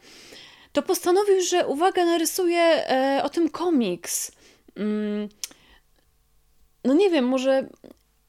to 0.73 0.83
postanowił, 0.83 1.43
że 1.43 1.67
uwaga, 1.67 2.05
narysuje 2.05 2.61
e, 2.61 3.21
o 3.25 3.29
tym 3.29 3.49
komiks. 3.49 4.33
Mm, 4.77 5.29
no 6.85 6.95
nie 6.95 7.11
wiem, 7.11 7.25
może 7.25 7.69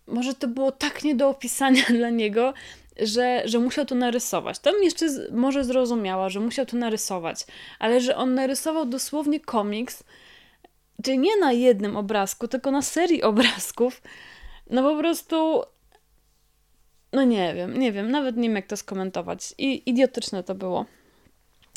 może 0.09 0.33
to 0.33 0.47
było 0.47 0.71
tak 0.71 1.03
nie 1.03 1.15
do 1.15 1.29
opisania 1.29 1.83
dla 1.99 2.09
niego, 2.09 2.53
że, 3.01 3.41
że 3.45 3.59
musiał 3.59 3.85
to 3.85 3.95
narysować. 3.95 4.59
Tam 4.59 4.73
jeszcze 4.83 5.09
z, 5.09 5.31
może 5.31 5.63
zrozumiała, 5.63 6.29
że 6.29 6.39
musiał 6.39 6.65
to 6.65 6.77
narysować, 6.77 7.45
ale 7.79 8.01
że 8.01 8.15
on 8.15 8.33
narysował 8.33 8.85
dosłownie 8.85 9.39
komiks, 9.39 10.03
czyli 11.03 11.19
nie 11.19 11.37
na 11.37 11.51
jednym 11.51 11.97
obrazku, 11.97 12.47
tylko 12.47 12.71
na 12.71 12.81
serii 12.81 13.23
obrazków. 13.31 14.01
No 14.69 14.83
po 14.83 14.99
prostu. 14.99 15.63
No 17.13 17.23
nie 17.23 17.53
wiem, 17.53 17.79
nie 17.79 17.91
wiem, 17.91 18.11
nawet 18.11 18.37
nie 18.37 18.49
wiem 18.49 18.55
jak 18.55 18.67
to 18.67 18.77
skomentować. 18.77 19.53
I 19.57 19.89
idiotyczne 19.89 20.43
to 20.43 20.55
było. 20.55 20.85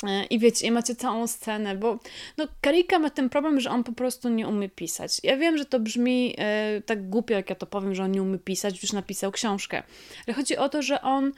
E, 0.02 0.24
I 0.24 0.38
wiecie, 0.38 0.66
i 0.66 0.70
macie 0.70 0.94
całą 0.94 1.26
scenę, 1.26 1.76
bo 1.76 1.98
no, 2.38 2.46
Karika 2.60 2.98
ma 2.98 3.10
ten 3.10 3.28
problem, 3.28 3.60
że 3.60 3.70
on 3.70 3.84
po 3.84 3.92
prostu 3.92 4.28
nie 4.28 4.48
umie 4.48 4.68
pisać. 4.68 5.20
Ja 5.22 5.36
wiem, 5.36 5.58
że 5.58 5.64
to 5.64 5.80
brzmi 5.80 6.34
e, 6.38 6.82
tak 6.86 7.08
głupio, 7.08 7.34
jak 7.34 7.50
ja 7.50 7.56
to 7.56 7.66
powiem, 7.66 7.94
że 7.94 8.04
on 8.04 8.12
nie 8.12 8.22
umie 8.22 8.38
pisać, 8.38 8.82
już 8.82 8.92
napisał 8.92 9.32
książkę. 9.32 9.82
Ale 10.26 10.34
chodzi 10.34 10.56
o 10.56 10.68
to, 10.68 10.82
że 10.82 11.02
on 11.02 11.32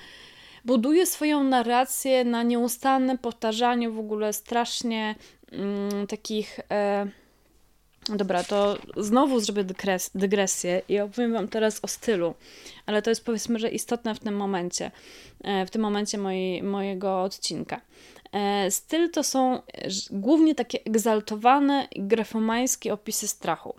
buduje 0.65 1.07
swoją 1.07 1.45
narrację 1.45 2.25
na 2.25 2.43
nieustanne 2.43 3.19
powtarzaniu 3.19 3.93
w 3.93 3.99
ogóle 3.99 4.33
strasznie 4.33 5.15
mm, 5.53 6.07
takich. 6.07 6.61
E, 6.71 7.07
Dobra, 8.09 8.45
to 8.45 8.79
znowu 8.97 9.41
zrobię 9.41 9.65
dygres 9.65 10.11
dygresję 10.15 10.83
i 10.89 11.01
opowiem 11.01 11.33
Wam 11.33 11.49
teraz 11.49 11.81
o 11.83 11.89
stylu, 11.89 12.35
ale 12.87 13.03
to 13.03 13.11
jest 13.11 13.25
powiedzmy, 13.25 13.59
że 13.59 13.69
istotne 13.69 14.15
w 14.15 14.19
tym 14.19 14.37
momencie, 14.37 14.91
e, 15.45 15.67
w 15.67 15.71
tym 15.71 15.83
momencie 15.83 16.19
mojego 16.63 17.23
odcinka. 17.23 17.81
E, 18.35 18.71
styl 18.71 19.11
to 19.11 19.23
są 19.23 19.63
głównie 20.11 20.55
takie 20.55 20.79
egzaltowane 20.85 21.89
grafomańskie 21.97 22.93
opisy 22.93 23.29
strachu. 23.29 23.75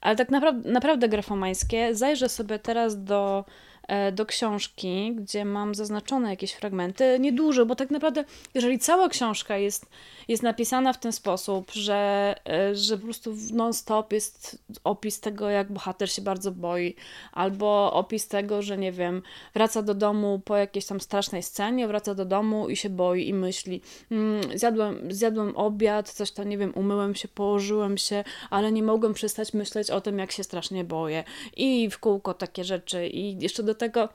Ale 0.00 0.16
tak 0.16 0.30
naprawdę, 0.30 0.70
naprawdę 0.70 1.08
grafomańskie. 1.08 1.94
Zajrzę 1.94 2.28
sobie 2.28 2.58
teraz 2.58 3.04
do 3.04 3.44
E, 3.48 3.65
do 4.12 4.26
książki, 4.26 5.14
gdzie 5.14 5.44
mam 5.44 5.74
zaznaczone 5.74 6.30
jakieś 6.30 6.52
fragmenty, 6.52 7.18
niedużo, 7.20 7.66
bo 7.66 7.76
tak 7.76 7.90
naprawdę, 7.90 8.24
jeżeli 8.54 8.78
cała 8.78 9.08
książka 9.08 9.56
jest, 9.56 9.86
jest 10.28 10.42
napisana 10.42 10.92
w 10.92 11.00
ten 11.00 11.12
sposób, 11.12 11.70
że, 11.72 12.34
e, 12.48 12.74
że 12.74 12.98
po 12.98 13.04
prostu 13.04 13.36
non-stop 13.52 14.12
jest 14.12 14.58
opis 14.84 15.20
tego, 15.20 15.50
jak 15.50 15.72
bohater 15.72 16.10
się 16.10 16.22
bardzo 16.22 16.52
boi, 16.52 16.94
albo 17.32 17.92
opis 17.92 18.28
tego, 18.28 18.62
że 18.62 18.78
nie 18.78 18.92
wiem, 18.92 19.22
wraca 19.54 19.82
do 19.82 19.94
domu 19.94 20.40
po 20.44 20.56
jakiejś 20.56 20.86
tam 20.86 21.00
strasznej 21.00 21.42
scenie, 21.42 21.88
wraca 21.88 22.14
do 22.14 22.24
domu 22.24 22.68
i 22.68 22.76
się 22.76 22.90
boi 22.90 23.28
i 23.28 23.34
myśli, 23.34 23.80
mm, 24.10 24.58
zjadłem, 24.58 25.12
zjadłem 25.12 25.56
obiad, 25.56 26.10
coś 26.10 26.30
tam, 26.30 26.48
nie 26.48 26.58
wiem, 26.58 26.72
umyłem 26.74 27.14
się, 27.14 27.28
położyłem 27.28 27.98
się, 27.98 28.24
ale 28.50 28.72
nie 28.72 28.82
mogłem 28.82 29.14
przestać 29.14 29.54
myśleć 29.54 29.90
o 29.90 30.00
tym, 30.00 30.18
jak 30.18 30.32
się 30.32 30.44
strasznie 30.44 30.84
boję. 30.84 31.24
I 31.56 31.90
w 31.90 31.98
kółko 31.98 32.34
takie 32.34 32.64
rzeczy. 32.64 33.06
I 33.06 33.38
jeszcze 33.42 33.62
do 33.62 33.74
tego 33.76 34.08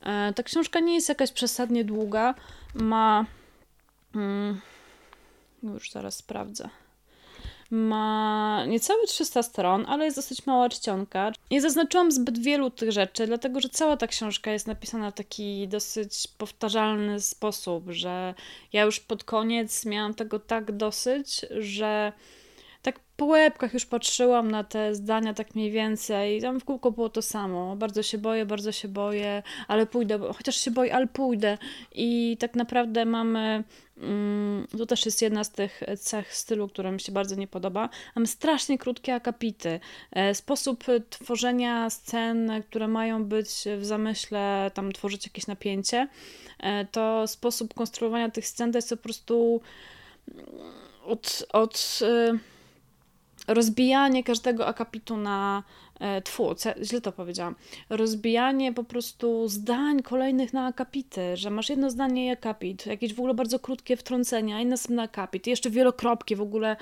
e, 0.00 0.32
ta 0.32 0.42
książka 0.42 0.80
nie 0.80 0.94
jest 0.94 1.08
jakaś 1.08 1.32
przesadnie 1.32 1.84
długa. 1.84 2.34
Ma. 2.74 3.26
Hmm, 4.12 4.60
już 5.62 5.90
zaraz 5.90 6.16
sprawdzę. 6.16 6.68
Ma 7.70 8.64
niecałe 8.68 9.06
300 9.06 9.42
stron, 9.42 9.84
ale 9.88 10.04
jest 10.04 10.16
dosyć 10.16 10.46
mała 10.46 10.68
czcionka. 10.68 11.32
Nie 11.50 11.60
zaznaczyłam 11.60 12.12
zbyt 12.12 12.38
wielu 12.38 12.70
tych 12.70 12.92
rzeczy, 12.92 13.26
dlatego 13.26 13.60
że 13.60 13.68
cała 13.68 13.96
ta 13.96 14.06
książka 14.06 14.50
jest 14.50 14.66
napisana 14.66 15.10
w 15.10 15.14
taki 15.14 15.68
dosyć 15.68 16.28
powtarzalny 16.38 17.20
sposób, 17.20 17.84
że 17.88 18.34
ja 18.72 18.82
już 18.82 19.00
pod 19.00 19.24
koniec 19.24 19.86
miałam 19.86 20.14
tego 20.14 20.38
tak 20.38 20.72
dosyć, 20.72 21.46
że 21.58 22.12
po 23.18 23.24
łebkach 23.24 23.74
już 23.74 23.86
patrzyłam 23.86 24.50
na 24.50 24.64
te 24.64 24.94
zdania 24.94 25.34
tak 25.34 25.54
mniej 25.54 25.70
więcej. 25.70 26.40
Tam 26.40 26.60
w 26.60 26.64
kółko 26.64 26.90
było 26.90 27.08
to 27.08 27.22
samo. 27.22 27.76
Bardzo 27.76 28.02
się 28.02 28.18
boję, 28.18 28.46
bardzo 28.46 28.72
się 28.72 28.88
boję, 28.88 29.42
ale 29.68 29.86
pójdę, 29.86 30.18
chociaż 30.36 30.56
się 30.56 30.70
boję, 30.70 30.94
ale 30.94 31.06
pójdę. 31.06 31.58
I 31.92 32.36
tak 32.40 32.54
naprawdę 32.54 33.04
mamy. 33.04 33.64
Mm, 34.00 34.66
to 34.78 34.86
też 34.86 35.06
jest 35.06 35.22
jedna 35.22 35.44
z 35.44 35.50
tych 35.50 35.82
cech 36.00 36.34
stylu, 36.34 36.68
która 36.68 36.90
mi 36.90 37.00
się 37.00 37.12
bardzo 37.12 37.34
nie 37.34 37.46
podoba. 37.46 37.88
Mamy 38.14 38.26
strasznie 38.26 38.78
krótkie 38.78 39.14
akapity. 39.14 39.80
E, 40.12 40.34
sposób 40.34 40.84
tworzenia 41.10 41.90
scen, 41.90 42.62
które 42.68 42.88
mają 42.88 43.24
być 43.24 43.48
w 43.78 43.84
zamyśle, 43.84 44.70
tam 44.74 44.92
tworzyć 44.92 45.26
jakieś 45.26 45.46
napięcie, 45.46 46.08
e, 46.58 46.84
to 46.84 47.26
sposób 47.26 47.74
konstruowania 47.74 48.30
tych 48.30 48.46
scen 48.46 48.72
to 48.72 48.78
jest 48.78 48.90
po 48.90 48.96
prostu 48.96 49.60
od. 51.06 51.46
od 51.52 51.98
e, 52.02 52.57
rozbijanie 53.48 54.24
każdego 54.24 54.66
akapitu 54.66 55.16
na 55.16 55.62
e, 56.00 56.22
tfu, 56.22 56.54
źle 56.82 57.00
to 57.00 57.12
powiedziałam, 57.12 57.54
rozbijanie 57.90 58.72
po 58.72 58.84
prostu 58.84 59.48
zdań 59.48 60.02
kolejnych 60.02 60.52
na 60.52 60.66
akapity, 60.66 61.36
że 61.36 61.50
masz 61.50 61.68
jedno 61.68 61.90
zdanie 61.90 62.26
i 62.26 62.30
akapit, 62.30 62.86
jakieś 62.86 63.14
w 63.14 63.18
ogóle 63.18 63.34
bardzo 63.34 63.58
krótkie 63.58 63.96
wtrącenia 63.96 64.60
i 64.60 64.66
następny 64.66 65.02
akapit, 65.02 65.46
i 65.46 65.50
jeszcze 65.50 65.70
wielokropki, 65.70 66.36
w 66.36 66.40
ogóle 66.40 66.76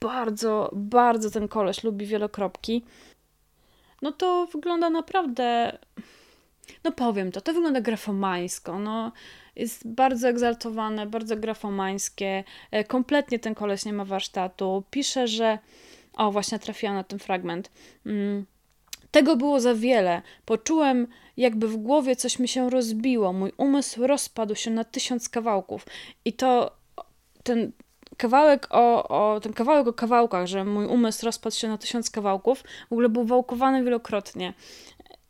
bardzo, 0.00 0.70
bardzo 0.72 1.30
ten 1.30 1.48
koleś 1.48 1.84
lubi 1.84 2.06
wielokropki. 2.06 2.84
No 4.02 4.12
to 4.12 4.48
wygląda 4.52 4.90
naprawdę, 4.90 5.78
no 6.84 6.92
powiem 6.92 7.32
to, 7.32 7.40
to 7.40 7.52
wygląda 7.52 7.80
grafomańsko, 7.80 8.78
no 8.78 9.12
jest 9.56 9.88
bardzo 9.88 10.28
egzaltowane, 10.28 11.06
bardzo 11.06 11.36
grafomańskie, 11.36 12.44
e, 12.70 12.84
kompletnie 12.84 13.38
ten 13.38 13.54
koleś 13.54 13.84
nie 13.84 13.92
ma 13.92 14.04
warsztatu, 14.04 14.82
pisze, 14.90 15.28
że 15.28 15.58
o, 16.14 16.30
właśnie 16.30 16.58
trafiłam 16.58 16.94
na 16.94 17.04
ten 17.04 17.18
fragment. 17.18 17.70
Mm. 18.06 18.46
Tego 19.10 19.36
było 19.36 19.60
za 19.60 19.74
wiele. 19.74 20.22
Poczułem, 20.44 21.06
jakby 21.36 21.68
w 21.68 21.76
głowie 21.76 22.16
coś 22.16 22.38
mi 22.38 22.48
się 22.48 22.70
rozbiło. 22.70 23.32
Mój 23.32 23.52
umysł 23.56 24.06
rozpadł 24.06 24.54
się 24.54 24.70
na 24.70 24.84
tysiąc 24.84 25.28
kawałków. 25.28 25.86
I 26.24 26.32
to 26.32 26.76
ten 27.42 27.72
kawałek 28.16 28.66
o, 28.70 29.08
o 29.08 29.40
ten 29.40 29.52
kawałek 29.52 29.86
o 29.86 29.92
kawałkach, 29.92 30.46
że 30.46 30.64
mój 30.64 30.86
umysł 30.86 31.26
rozpadł 31.26 31.56
się 31.56 31.68
na 31.68 31.78
tysiąc 31.78 32.10
kawałków, 32.10 32.64
w 32.88 32.92
ogóle 32.92 33.08
był 33.08 33.24
wałkowany 33.24 33.84
wielokrotnie. 33.84 34.52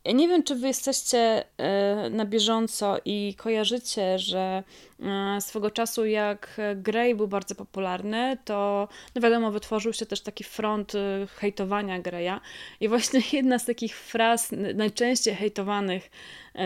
Ja 0.05 0.11
nie 0.11 0.27
wiem, 0.27 0.43
czy 0.43 0.55
wy 0.55 0.67
jesteście 0.67 1.43
e, 1.57 2.09
na 2.09 2.25
bieżąco 2.25 2.97
i 3.05 3.35
kojarzycie, 3.37 4.19
że 4.19 4.63
e, 4.99 5.41
swego 5.41 5.71
czasu 5.71 6.05
jak 6.05 6.61
Grey 6.75 7.15
był 7.15 7.27
bardzo 7.27 7.55
popularny, 7.55 8.37
to 8.45 8.87
no 9.15 9.21
wiadomo, 9.21 9.51
wytworzył 9.51 9.93
się 9.93 10.05
też 10.05 10.21
taki 10.21 10.43
front 10.43 10.95
e, 10.95 11.27
hejtowania 11.27 11.99
Greya 11.99 12.39
i 12.79 12.87
właśnie 12.87 13.21
jedna 13.39 13.59
z 13.59 13.65
takich 13.65 13.97
fraz 13.97 14.51
najczęściej 14.75 15.35
hejtowanych 15.35 16.11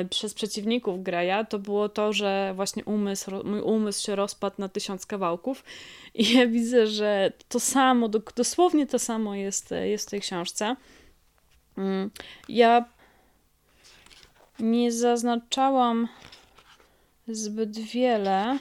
przez 0.10 0.34
przeciwników 0.34 1.03
Greya 1.03 1.46
to 1.50 1.60
było 1.60 1.89
to, 1.89 2.13
że 2.13 2.53
właśnie 2.55 2.86
umysł, 2.86 3.31
mój 3.43 3.62
umysł 3.62 4.05
się 4.05 4.15
rozpadł 4.15 4.55
na 4.60 4.69
tysiąc 4.69 5.05
kawałków 5.05 5.63
i 6.13 6.34
ja 6.34 6.48
widzę, 6.58 6.88
że 6.88 7.31
to 7.50 7.60
samo, 7.60 8.10
dosłownie 8.36 8.88
to 8.88 9.00
samo 9.00 9.36
jest, 9.36 9.74
jest 9.84 10.08
w 10.08 10.12
tej 10.12 10.22
książce. 10.22 10.75
Mm, 11.77 12.12
ja 12.50 12.99
nie 14.60 14.92
zaznaczałam 14.92 16.08
zbyt 17.28 17.80
wiele. 17.80 18.60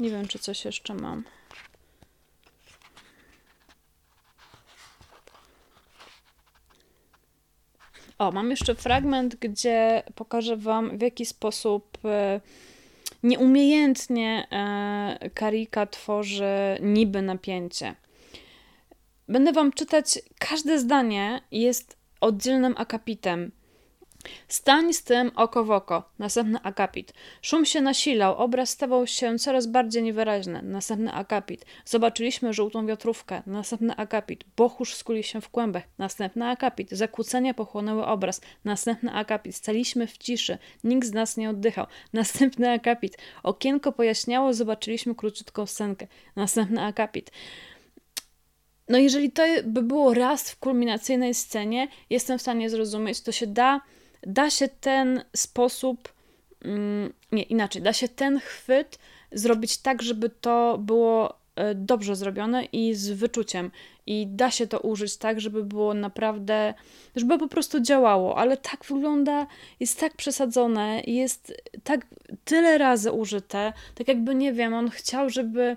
Nie 0.00 0.10
wiem, 0.10 0.28
czy 0.28 0.38
coś 0.38 0.64
jeszcze 0.64 0.94
mam. 0.94 1.24
O, 8.18 8.32
mam 8.32 8.50
jeszcze 8.50 8.74
fragment, 8.74 9.36
gdzie 9.36 10.02
pokażę 10.14 10.56
Wam, 10.56 10.98
w 10.98 11.02
jaki 11.02 11.26
sposób 11.26 11.98
e, 12.04 12.40
Nieumiejętnie 13.22 14.46
e, 14.50 15.30
Karika 15.34 15.86
tworzy 15.86 16.78
niby 16.82 17.22
napięcie. 17.22 17.94
Będę 19.28 19.52
wam 19.52 19.72
czytać, 19.72 20.18
każde 20.38 20.78
zdanie 20.78 21.42
jest 21.52 21.96
oddzielnym 22.20 22.74
akapitem. 22.76 23.52
Stań 24.48 24.92
z 24.92 25.02
tym 25.04 25.30
oko 25.36 25.64
w 25.64 25.70
oko. 25.70 26.10
Następny 26.18 26.58
akapit. 26.62 27.12
Szum 27.42 27.64
się 27.64 27.80
nasilał, 27.80 28.36
obraz 28.36 28.70
stawał 28.70 29.06
się 29.06 29.38
coraz 29.38 29.66
bardziej 29.66 30.02
niewyraźny. 30.02 30.62
Następny 30.62 31.12
akapit. 31.12 31.64
Zobaczyliśmy 31.84 32.52
żółtą 32.52 32.86
wiatrówkę. 32.86 33.42
Następny 33.46 33.96
akapit. 33.96 34.44
Bochórz 34.56 34.94
skuli 34.94 35.22
się 35.22 35.40
w 35.40 35.48
kłębach. 35.48 35.82
Następny 35.98 36.46
akapit. 36.46 36.90
Zakłócenia 36.90 37.54
pochłonęły 37.54 38.06
obraz. 38.06 38.40
Następny 38.64 39.12
akapit. 39.12 39.56
Staliśmy 39.56 40.06
w 40.06 40.18
ciszy. 40.18 40.58
Nikt 40.84 41.08
z 41.08 41.12
nas 41.12 41.36
nie 41.36 41.50
oddychał. 41.50 41.86
Następny 42.12 42.70
akapit. 42.70 43.18
Okienko 43.42 43.92
pojaśniało, 43.92 44.54
zobaczyliśmy 44.54 45.14
króciutką 45.14 45.66
scenkę. 45.66 46.06
Następny 46.36 46.82
akapit. 46.82 47.30
No 48.88 48.98
jeżeli 48.98 49.32
to 49.32 49.42
by 49.64 49.82
było 49.82 50.14
raz 50.14 50.50
w 50.50 50.58
kulminacyjnej 50.58 51.34
scenie, 51.34 51.88
jestem 52.10 52.38
w 52.38 52.42
stanie 52.42 52.70
zrozumieć, 52.70 53.20
to 53.20 53.32
się 53.32 53.46
da 53.46 53.80
da 54.22 54.50
się 54.50 54.68
ten 54.68 55.24
sposób, 55.36 56.12
mm, 56.64 57.12
nie 57.32 57.42
inaczej, 57.42 57.82
da 57.82 57.92
się 57.92 58.08
ten 58.08 58.40
chwyt 58.40 58.98
zrobić 59.32 59.78
tak, 59.78 60.02
żeby 60.02 60.30
to 60.30 60.78
było 60.78 61.34
e, 61.56 61.74
dobrze 61.74 62.16
zrobione 62.16 62.64
i 62.64 62.94
z 62.94 63.10
wyczuciem. 63.10 63.70
I 64.06 64.26
da 64.26 64.50
się 64.50 64.66
to 64.66 64.80
użyć 64.80 65.16
tak, 65.16 65.40
żeby 65.40 65.64
było 65.64 65.94
naprawdę, 65.94 66.74
żeby 67.16 67.38
po 67.38 67.48
prostu 67.48 67.80
działało, 67.80 68.38
ale 68.38 68.56
tak 68.56 68.84
wygląda, 68.84 69.46
jest 69.80 70.00
tak 70.00 70.16
przesadzone, 70.16 71.02
jest 71.06 71.54
tak 71.84 72.06
tyle 72.44 72.78
razy 72.78 73.12
użyte, 73.12 73.72
tak 73.94 74.08
jakby 74.08 74.34
nie 74.34 74.52
wiem, 74.52 74.74
on 74.74 74.90
chciał, 74.90 75.30
żeby 75.30 75.76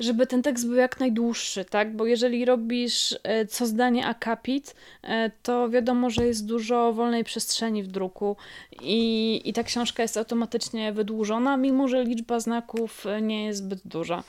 żeby 0.00 0.26
ten 0.26 0.42
tekst 0.42 0.66
był 0.66 0.76
jak 0.76 1.00
najdłuższy, 1.00 1.64
tak? 1.64 1.96
Bo 1.96 2.06
jeżeli 2.06 2.44
robisz 2.44 3.18
e, 3.22 3.46
co 3.46 3.66
zdanie 3.66 4.06
akapit, 4.06 4.74
e, 5.02 5.30
to 5.42 5.68
wiadomo, 5.68 6.10
że 6.10 6.26
jest 6.26 6.46
dużo 6.46 6.92
wolnej 6.92 7.24
przestrzeni 7.24 7.82
w 7.82 7.86
druku 7.86 8.36
i, 8.82 9.40
i 9.44 9.52
ta 9.52 9.62
książka 9.62 10.02
jest 10.02 10.16
automatycznie 10.16 10.92
wydłużona, 10.92 11.56
mimo 11.56 11.88
że 11.88 12.04
liczba 12.04 12.40
znaków 12.40 13.06
e, 13.06 13.22
nie 13.22 13.44
jest 13.44 13.58
zbyt 13.58 13.80
duża. 13.84 14.24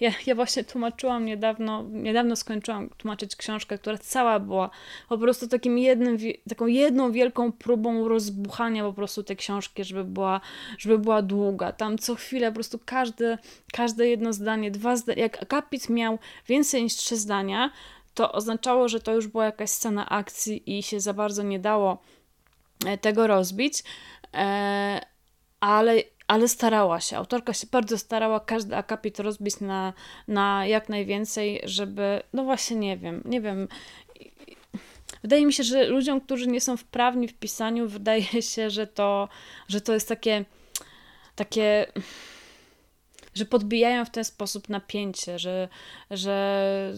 Ja, 0.00 0.10
ja 0.26 0.34
właśnie 0.34 0.64
tłumaczyłam 0.64 1.24
niedawno, 1.24 1.82
niedawno 1.82 2.36
skończyłam 2.36 2.88
tłumaczyć 2.88 3.36
książkę, 3.36 3.78
która 3.78 3.98
cała 3.98 4.40
była 4.40 4.70
po 5.08 5.18
prostu 5.18 5.48
takim 5.48 5.78
jednym, 5.78 6.18
taką 6.48 6.66
jedną 6.66 7.12
wielką 7.12 7.52
próbą 7.52 8.08
rozbuchania 8.08 8.84
po 8.84 8.92
prostu 8.92 9.22
tej 9.22 9.36
książki, 9.36 9.84
żeby 9.84 10.04
była, 10.04 10.40
żeby 10.78 10.98
była 10.98 11.22
długa. 11.22 11.72
Tam 11.72 11.98
co 11.98 12.14
chwilę 12.14 12.48
po 12.48 12.54
prostu 12.54 12.78
każde, 12.84 13.38
każde 13.72 14.08
jedno 14.08 14.32
zdanie, 14.32 14.70
dwa 14.70 14.96
zdania, 14.96 15.22
jak 15.22 15.42
akapit 15.42 15.88
miał 15.88 16.18
więcej 16.46 16.82
niż 16.82 16.94
trzy 16.94 17.16
zdania, 17.16 17.70
to 18.14 18.32
oznaczało, 18.32 18.88
że 18.88 19.00
to 19.00 19.14
już 19.14 19.26
była 19.26 19.44
jakaś 19.44 19.70
scena 19.70 20.08
akcji 20.08 20.78
i 20.78 20.82
się 20.82 21.00
za 21.00 21.14
bardzo 21.14 21.42
nie 21.42 21.58
dało 21.58 22.02
e, 22.86 22.98
tego 22.98 23.26
rozbić. 23.26 23.82
E, 24.34 25.00
ale 25.60 26.02
ale 26.30 26.48
starała 26.48 27.00
się. 27.00 27.16
Autorka 27.16 27.52
się 27.54 27.66
bardzo 27.72 27.98
starała 27.98 28.40
każdy 28.40 28.76
akapit 28.76 29.20
rozbić 29.20 29.60
na, 29.60 29.92
na 30.28 30.66
jak 30.66 30.88
najwięcej, 30.88 31.60
żeby, 31.64 32.22
no 32.32 32.44
właśnie 32.44 32.76
nie 32.76 32.96
wiem, 32.96 33.22
nie 33.24 33.40
wiem. 33.40 33.68
Wydaje 35.22 35.46
mi 35.46 35.52
się, 35.52 35.62
że 35.62 35.86
ludziom, 35.86 36.20
którzy 36.20 36.46
nie 36.46 36.60
są 36.60 36.76
wprawni 36.76 37.28
w 37.28 37.34
pisaniu, 37.34 37.88
wydaje 37.88 38.42
się, 38.52 38.70
że 38.70 38.86
to, 38.86 39.28
że 39.68 39.80
to 39.80 39.92
jest 39.94 40.08
takie, 40.08 40.44
takie, 41.36 41.86
że 43.34 43.44
podbijają 43.44 44.04
w 44.04 44.10
ten 44.10 44.24
sposób 44.24 44.68
napięcie, 44.68 45.38
że, 45.38 45.68
że 46.10 46.94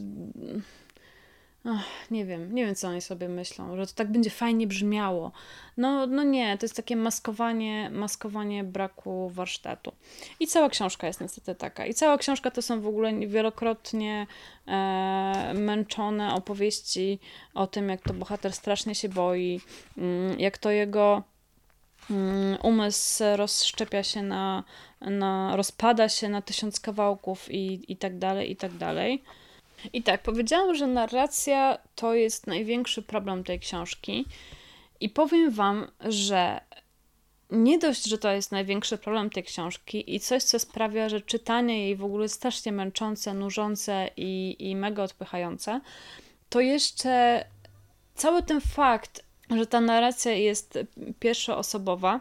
Ach, 1.65 2.11
nie 2.11 2.25
wiem, 2.25 2.55
nie 2.55 2.67
wiem, 2.67 2.75
co 2.75 2.89
oni 2.89 3.01
sobie 3.01 3.29
myślą, 3.29 3.77
że 3.77 3.87
to 3.87 3.93
tak 3.95 4.13
będzie 4.13 4.31
fajnie 4.31 4.67
brzmiało. 4.67 5.33
No, 5.77 6.07
no 6.07 6.23
nie, 6.23 6.59
to 6.59 6.65
jest 6.65 6.77
takie 6.77 6.97
maskowanie, 6.97 7.91
maskowanie 7.91 8.65
braku 8.65 9.31
warsztatu. 9.31 9.93
I 10.41 10.47
cała 10.47 10.69
książka 10.69 11.07
jest 11.07 11.21
niestety 11.21 11.55
taka. 11.55 11.87
I 11.87 11.95
cała 11.95 12.19
książka 12.19 12.51
to 12.51 12.63
są 12.63 12.81
w 12.81 12.87
ogóle 12.87 13.15
wielokrotnie 13.27 14.27
e, 14.67 15.53
męczone 15.55 16.35
opowieści 16.35 17.19
o 17.55 17.67
tym, 17.67 17.89
jak 17.89 18.03
to 18.03 18.15
bohater 18.15 18.53
strasznie 18.53 18.95
się 18.95 19.09
boi, 19.09 19.61
mm, 19.99 20.41
jak 20.41 20.59
to 20.59 20.71
jego 20.71 21.23
mm, 22.11 22.59
umysł 22.63 23.25
rozszczepia 23.37 24.03
się 24.03 24.23
na, 24.23 24.65
na 25.01 25.57
rozpada 25.57 26.09
się 26.09 26.29
na 26.29 26.43
tysiąc 26.43 26.81
kawałków 26.81 27.51
i, 27.51 27.93
i 27.93 27.97
tak 27.97 28.19
dalej, 28.19 28.51
i 28.51 28.57
tak 28.57 28.73
dalej. 28.73 29.23
I 29.93 30.03
tak, 30.03 30.23
powiedziałam, 30.23 30.75
że 30.75 30.87
narracja 30.87 31.79
to 31.95 32.15
jest 32.15 32.47
największy 32.47 33.03
problem 33.03 33.45
tej 33.45 33.61
książki. 33.61 34.25
I 35.01 35.09
powiem 35.09 35.51
Wam, 35.51 35.87
że 36.01 36.61
nie 37.51 37.79
dość, 37.79 38.05
że 38.05 38.19
to 38.19 38.33
jest 38.33 38.53
największy 38.53 38.99
problem 38.99 39.31
tej 39.31 39.43
książki 39.45 40.15
i 40.15 40.21
coś, 40.21 40.43
co 40.43 40.59
sprawia, 40.59 41.09
że 41.09 41.21
czytanie 41.21 41.85
jej 41.85 41.97
w 41.97 42.05
ogóle 42.05 42.23
jest 42.23 42.35
strasznie 42.35 42.73
męczące, 42.73 43.35
nużące 43.35 44.11
i, 44.17 44.57
i 44.59 44.77
mega 44.77 45.03
odpychające, 45.03 45.81
to 46.49 46.61
jeszcze 46.61 47.45
cały 48.15 48.43
ten 48.43 48.61
fakt, 48.61 49.25
że 49.51 49.67
ta 49.67 49.81
narracja 49.81 50.33
jest 50.33 50.79
pierwszoosobowa, 51.21 52.21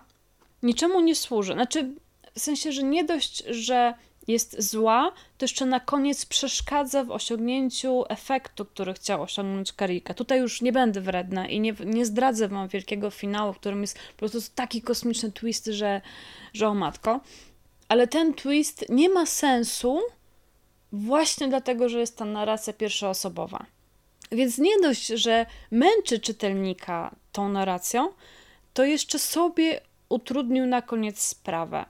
niczemu 0.63 1.01
nie 1.01 1.15
służy. 1.15 1.53
Znaczy, 1.53 1.95
w 2.35 2.39
sensie, 2.39 2.71
że 2.71 2.83
nie 2.83 3.03
dość, 3.03 3.43
że 3.49 3.93
jest 4.27 4.61
zła, 4.61 5.11
to 5.37 5.45
jeszcze 5.45 5.65
na 5.65 5.79
koniec 5.79 6.25
przeszkadza 6.25 7.03
w 7.03 7.11
osiągnięciu 7.11 8.03
efektu, 8.09 8.65
który 8.65 8.93
chciał 8.93 9.21
osiągnąć 9.21 9.73
Karika. 9.73 10.13
Tutaj 10.13 10.39
już 10.39 10.61
nie 10.61 10.71
będę 10.71 11.01
wredna 11.01 11.47
i 11.47 11.59
nie, 11.59 11.73
nie 11.85 12.05
zdradzę 12.05 12.47
wam 12.47 12.67
wielkiego 12.67 13.09
finału, 13.09 13.53
w 13.53 13.59
którym 13.59 13.81
jest 13.81 13.99
po 13.99 14.17
prostu 14.17 14.39
taki 14.55 14.81
kosmiczny 14.81 15.31
twist, 15.31 15.65
że, 15.65 16.01
że 16.53 16.67
o 16.67 16.73
matko. 16.73 17.19
Ale 17.87 18.07
ten 18.07 18.33
twist 18.33 18.85
nie 18.89 19.09
ma 19.09 19.25
sensu 19.25 19.99
właśnie 20.91 21.47
dlatego, 21.47 21.89
że 21.89 21.99
jest 21.99 22.17
ta 22.17 22.25
narracja 22.25 22.73
pierwszoosobowa. 22.73 23.65
Więc 24.31 24.57
nie 24.57 24.79
dość, 24.81 25.07
że 25.07 25.45
męczy 25.71 26.19
czytelnika 26.19 27.15
tą 27.31 27.49
narracją, 27.49 28.09
to 28.73 28.83
jeszcze 28.83 29.19
sobie 29.19 29.81
utrudnił 30.09 30.65
na 30.65 30.81
koniec 30.81 31.19
sprawę 31.19 31.85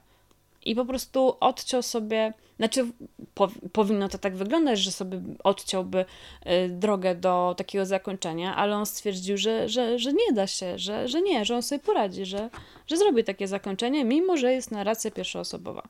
i 0.65 0.75
po 0.75 0.85
prostu 0.85 1.35
odciął 1.39 1.81
sobie, 1.81 2.33
znaczy 2.57 2.85
po, 3.33 3.47
powinno 3.73 4.09
to 4.09 4.17
tak 4.17 4.35
wyglądać, 4.35 4.79
że 4.79 4.91
sobie 4.91 5.21
odciąłby 5.43 6.05
y, 6.45 6.69
drogę 6.69 7.15
do 7.15 7.55
takiego 7.57 7.85
zakończenia, 7.85 8.55
ale 8.55 8.75
on 8.75 8.85
stwierdził, 8.85 9.37
że, 9.37 9.69
że, 9.69 9.99
że 9.99 10.13
nie 10.13 10.33
da 10.33 10.47
się, 10.47 10.79
że, 10.79 11.07
że 11.07 11.21
nie, 11.21 11.45
że 11.45 11.55
on 11.55 11.63
sobie 11.63 11.79
poradzi, 11.79 12.25
że, 12.25 12.49
że 12.87 12.97
zrobi 12.97 13.23
takie 13.23 13.47
zakończenie, 13.47 14.05
mimo 14.05 14.37
że 14.37 14.53
jest 14.53 14.71
narracja 14.71 15.11
pierwszoosobowa. 15.11 15.87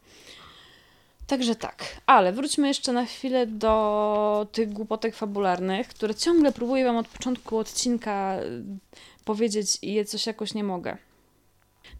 Także 1.28 1.56
tak, 1.56 2.02
ale 2.06 2.34
wróćmy 2.34 2.68
jeszcze 2.68 2.94
na 2.94 3.06
chwilę 3.06 3.48
do 3.48 4.48
tych 4.52 4.74
głupotek 4.74 5.16
fabularnych, 5.16 5.88
które 5.88 6.16
ciągle 6.16 6.52
próbuję 6.52 6.86
Wam 6.86 6.98
od 6.98 7.08
początku 7.08 7.58
odcinka 7.58 8.40
y, 8.40 8.64
powiedzieć 9.26 9.78
i 9.82 9.94
je 9.94 10.06
coś 10.06 10.28
jakoś 10.28 10.54
nie 10.54 10.64
mogę. 10.64 10.98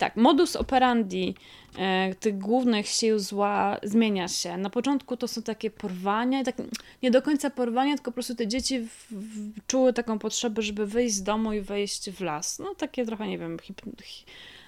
Tak, 0.02 0.16
modus 0.16 0.56
operandi 0.56 1.36
e, 1.78 2.16
tych 2.16 2.38
głównych 2.38 2.88
sił 2.88 3.20
zła 3.20 3.78
zmienia 3.84 4.28
się. 4.28 4.58
Na 4.58 4.70
początku 4.70 5.18
to 5.18 5.28
są 5.28 5.42
takie 5.42 5.72
porwania, 5.72 6.44
tak, 6.44 6.56
nie 7.04 7.12
do 7.12 7.22
końca 7.22 7.50
porwania, 7.50 7.96
tylko 7.96 8.12
po 8.12 8.14
prostu 8.16 8.36
te 8.36 8.48
dzieci 8.48 8.80
w, 8.80 9.08
w, 9.12 9.68
czuły 9.68 9.94
taką 9.94 10.20
potrzebę, 10.20 10.62
żeby 10.62 10.86
wyjść 10.86 11.16
z 11.16 11.24
domu 11.24 11.54
i 11.54 11.62
wejść 11.62 12.10
w 12.10 12.22
las. 12.22 12.60
No 12.60 12.76
takie 12.76 13.06
trochę, 13.06 13.28
nie 13.28 13.38
wiem, 13.38 13.60
hip, 13.60 13.82
hi, 14.04 14.26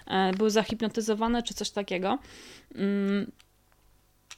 e, 0.08 0.34
były 0.34 0.52
zahipnotyzowane 0.52 1.44
czy 1.44 1.54
coś 1.54 1.70
takiego. 1.70 2.20
Mm, 2.76 3.32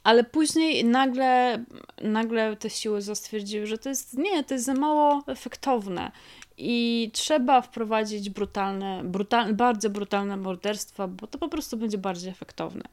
ale 0.04 0.24
później 0.24 0.84
nagle, 0.84 1.64
nagle 2.02 2.56
te 2.56 2.70
siły 2.70 3.02
stwierdziły, 3.02 3.66
że 3.66 3.78
to 3.78 3.88
jest 3.88 4.18
nie, 4.18 4.44
to 4.44 4.54
jest 4.54 4.66
za 4.66 4.74
mało 4.74 5.22
efektowne 5.26 6.10
i 6.58 7.10
trzeba 7.12 7.62
wprowadzić 7.62 8.30
brutalne, 8.30 9.00
brutal, 9.04 9.54
bardzo 9.54 9.90
brutalne 9.90 10.36
morderstwa, 10.36 11.08
bo 11.08 11.26
to 11.26 11.38
po 11.38 11.48
prostu 11.48 11.76
będzie 11.76 11.98
bardziej 11.98 12.30
efektowne. 12.30 12.84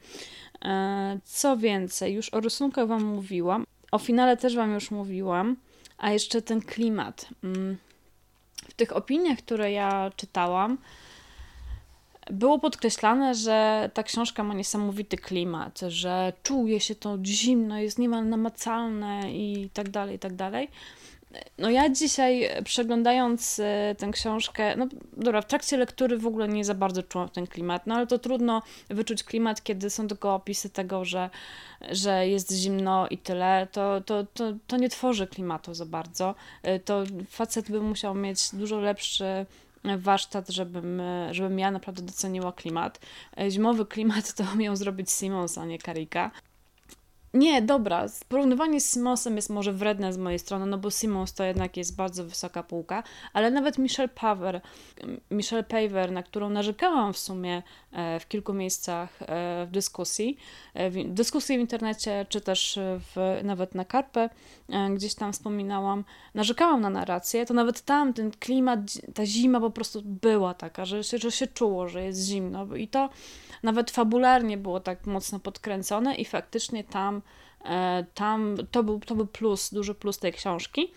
E, 0.65 1.19
co 1.23 1.57
więcej, 1.57 2.13
już 2.13 2.33
o 2.33 2.39
rysunkach 2.39 2.87
Wam 2.87 3.03
mówiłam, 3.03 3.65
o 3.91 3.99
finale 3.99 4.37
też 4.37 4.55
Wam 4.55 4.73
już 4.73 4.91
mówiłam, 4.91 5.55
a 5.97 6.11
jeszcze 6.11 6.41
ten 6.41 6.61
klimat. 6.61 7.27
Mm, 7.43 7.77
w 8.69 8.73
tych 8.73 8.95
opiniach, 8.95 9.37
które 9.37 9.71
ja 9.71 10.11
czytałam, 10.15 10.77
było 12.31 12.59
podkreślane, 12.59 13.35
że 13.35 13.89
ta 13.93 14.03
książka 14.03 14.43
ma 14.43 14.53
niesamowity 14.53 15.17
klimat, 15.17 15.79
że 15.87 16.33
czuje 16.43 16.79
się 16.79 16.95
to 16.95 17.17
zimno, 17.23 17.79
jest 17.79 17.99
niemal 17.99 18.29
namacalne 18.29 19.33
i 19.33 19.69
tak 19.73 19.89
dalej, 19.89 20.15
i 20.15 20.19
tak 20.19 20.35
dalej. 20.35 20.67
No 21.57 21.69
ja 21.69 21.89
dzisiaj 21.89 22.49
przeglądając 22.63 23.59
e, 23.59 23.95
tę 23.97 24.09
książkę, 24.11 24.75
no 24.75 24.87
dobra, 25.17 25.41
w 25.41 25.47
trakcie 25.47 25.77
lektury 25.77 26.17
w 26.17 26.27
ogóle 26.27 26.47
nie 26.47 26.65
za 26.65 26.73
bardzo 26.73 27.03
czułam 27.03 27.29
ten 27.29 27.47
klimat, 27.47 27.87
no 27.87 27.95
ale 27.95 28.07
to 28.07 28.19
trudno 28.19 28.61
wyczuć 28.89 29.23
klimat, 29.23 29.63
kiedy 29.63 29.89
są 29.89 30.07
tylko 30.07 30.35
opisy 30.35 30.69
tego, 30.69 31.05
że, 31.05 31.29
że 31.91 32.27
jest 32.27 32.51
zimno 32.51 33.07
i 33.07 33.17
tyle, 33.17 33.67
to, 33.71 34.01
to, 34.01 34.25
to, 34.33 34.53
to 34.67 34.77
nie 34.77 34.89
tworzy 34.89 35.27
klimatu 35.27 35.73
za 35.73 35.85
bardzo. 35.85 36.35
E, 36.63 36.79
to 36.79 37.03
facet 37.29 37.71
by 37.71 37.81
musiał 37.81 38.15
mieć 38.15 38.49
dużo 38.55 38.79
lepszy 38.79 39.45
warsztat, 39.97 40.49
żebym, 40.49 41.01
żebym 41.31 41.59
ja 41.59 41.71
naprawdę 41.71 42.01
doceniła 42.01 42.51
klimat. 42.51 42.99
E, 43.39 43.51
zimowy 43.51 43.85
klimat 43.95 44.33
to 44.33 44.55
miał 44.55 44.75
zrobić 44.75 45.11
Simons, 45.11 45.57
a 45.57 45.65
nie 45.65 45.79
Karika. 45.79 46.31
Nie, 47.33 47.61
dobra, 47.61 48.05
porównywanie 48.27 48.81
z 48.81 48.93
Simonsem 48.93 49.35
jest 49.35 49.49
może 49.49 49.73
wredne 49.73 50.13
z 50.13 50.17
mojej 50.17 50.39
strony, 50.39 50.65
no 50.65 50.77
bo 50.77 50.91
Simons 50.91 51.33
to 51.33 51.43
jednak 51.43 51.77
jest 51.77 51.95
bardzo 51.95 52.23
wysoka 52.23 52.63
półka, 52.63 53.03
ale 53.33 53.51
nawet 53.51 53.77
Michelle 53.77 54.09
Paver, 54.09 54.61
Michelle 55.31 55.63
Paver, 55.63 56.11
na 56.11 56.23
którą 56.23 56.49
narzekałam 56.49 57.13
w 57.13 57.17
sumie 57.17 57.63
e, 57.91 58.19
w 58.19 58.27
kilku 58.27 58.53
miejscach 58.53 59.21
e, 59.21 59.65
w 59.65 59.71
dyskusji, 59.71 60.37
e, 60.73 60.89
w 60.89 61.13
dyskusji 61.13 61.57
w 61.57 61.61
internecie, 61.61 62.25
czy 62.29 62.41
też 62.41 62.79
w, 62.81 63.39
nawet 63.43 63.75
na 63.75 63.85
Karpę, 63.85 64.29
gdzieś 64.95 65.15
tam 65.15 65.33
wspominałam, 65.33 66.03
narzekałam 66.33 66.81
na 66.81 66.89
narrację, 66.89 67.45
to 67.45 67.53
nawet 67.53 67.81
tam 67.81 68.13
ten 68.13 68.31
klimat, 68.31 68.79
ta 69.13 69.25
zima 69.25 69.59
po 69.59 69.69
prostu 69.69 70.01
była 70.05 70.53
taka, 70.53 70.85
że 70.85 71.03
się, 71.03 71.17
że 71.17 71.31
się 71.31 71.47
czuło, 71.47 71.87
że 71.87 72.03
jest 72.03 72.27
zimno 72.27 72.75
i 72.75 72.87
to 72.87 73.09
nawet 73.63 73.91
fabularnie 73.91 74.57
było 74.57 74.79
tak 74.79 75.05
mocno 75.05 75.39
podkręcone 75.39 76.15
i 76.15 76.25
faktycznie 76.25 76.83
tam, 76.83 77.21
tam 78.13 78.57
to, 78.71 78.83
był, 78.83 78.99
to 78.99 79.15
był 79.15 79.27
plus, 79.27 79.73
duży 79.73 79.95
plus 79.95 80.19
tej 80.19 80.33
książki. 80.33 80.91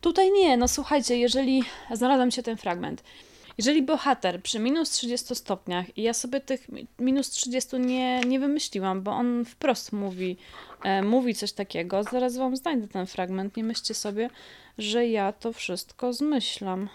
Tutaj 0.00 0.32
nie, 0.32 0.56
no 0.56 0.68
słuchajcie, 0.68 1.18
jeżeli 1.18 1.62
znalazłem 1.92 2.30
się 2.30 2.42
ten 2.42 2.56
fragment, 2.56 3.02
jeżeli 3.58 3.82
bohater 3.82 4.42
przy 4.42 4.58
minus 4.58 4.90
30 4.90 5.34
stopniach, 5.34 5.98
i 5.98 6.02
ja 6.02 6.14
sobie 6.14 6.40
tych 6.40 6.66
minus 6.98 7.30
30 7.30 7.80
nie, 7.80 8.20
nie 8.20 8.40
wymyśliłam, 8.40 9.02
bo 9.02 9.10
on 9.10 9.44
wprost 9.44 9.92
mówi, 9.92 10.36
e, 10.82 11.02
mówi 11.02 11.34
coś 11.34 11.52
takiego, 11.52 12.02
zaraz 12.02 12.36
wam 12.36 12.56
znajdę 12.56 12.88
ten 12.88 13.06
fragment, 13.06 13.56
nie 13.56 13.64
myślcie 13.64 13.94
sobie, 13.94 14.30
że 14.78 15.06
ja 15.06 15.32
to 15.32 15.52
wszystko 15.52 16.12
zmyślam. 16.12 16.88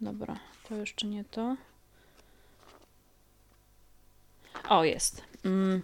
Dobra, 0.00 0.38
to 0.68 0.76
jeszcze 0.76 1.06
nie 1.06 1.24
to. 1.24 1.56
O, 4.68 4.84
jest. 4.84 5.29
Mm. 5.44 5.82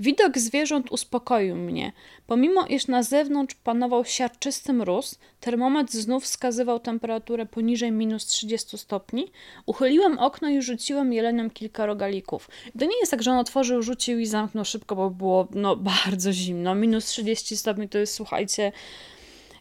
Widok 0.00 0.38
zwierząt 0.38 0.90
uspokoił 0.90 1.56
mnie. 1.56 1.92
Pomimo 2.26 2.66
iż 2.66 2.86
na 2.86 3.02
zewnątrz 3.02 3.54
panował 3.54 4.04
siarczysty 4.04 4.72
mróz, 4.72 5.18
termometr 5.40 5.92
znów 5.92 6.24
wskazywał 6.24 6.80
temperaturę 6.80 7.46
poniżej 7.46 7.92
minus 7.92 8.26
30 8.26 8.78
stopni, 8.78 9.30
uchyliłem 9.66 10.18
okno 10.18 10.48
i 10.48 10.62
rzuciłem 10.62 11.12
jeleniom 11.12 11.50
kilka 11.50 11.86
rogalików. 11.86 12.48
To 12.78 12.84
nie 12.84 12.98
jest 13.00 13.10
tak, 13.10 13.22
że 13.22 13.30
on 13.30 13.38
otworzył, 13.38 13.82
rzucił 13.82 14.18
i 14.18 14.26
zamknął 14.26 14.64
szybko, 14.64 14.96
bo 14.96 15.10
było 15.10 15.48
no, 15.54 15.76
bardzo 16.04 16.32
zimno. 16.32 16.74
Minus 16.74 17.06
30 17.06 17.56
stopni 17.56 17.88
to 17.88 17.98
jest, 17.98 18.14
słuchajcie, 18.14 18.72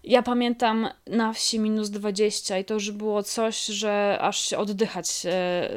ja 0.06 0.24
pamiętam 0.24 0.90
na 1.08 1.34
wsi 1.34 1.60
minus 1.60 1.90
20 1.90 2.58
i 2.58 2.66
to 2.66 2.74
już 2.74 2.92
było 2.92 3.24
coś, 3.24 3.66
że 3.66 4.18
aż 4.22 4.50
się 4.50 4.58
oddychać 4.58 5.26
e, 5.26 5.70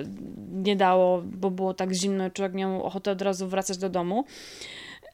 nie 0.53 0.77
dało, 0.77 1.23
bo 1.25 1.51
było 1.51 1.75
tak 1.75 1.93
zimno 1.93 2.27
i 2.27 2.31
człowiek 2.31 2.55
miał 2.55 2.83
ochotę 2.83 3.11
od 3.11 3.23
razu 3.23 3.49
wracać 3.49 3.79
do 3.79 3.89
domu. 3.89 4.25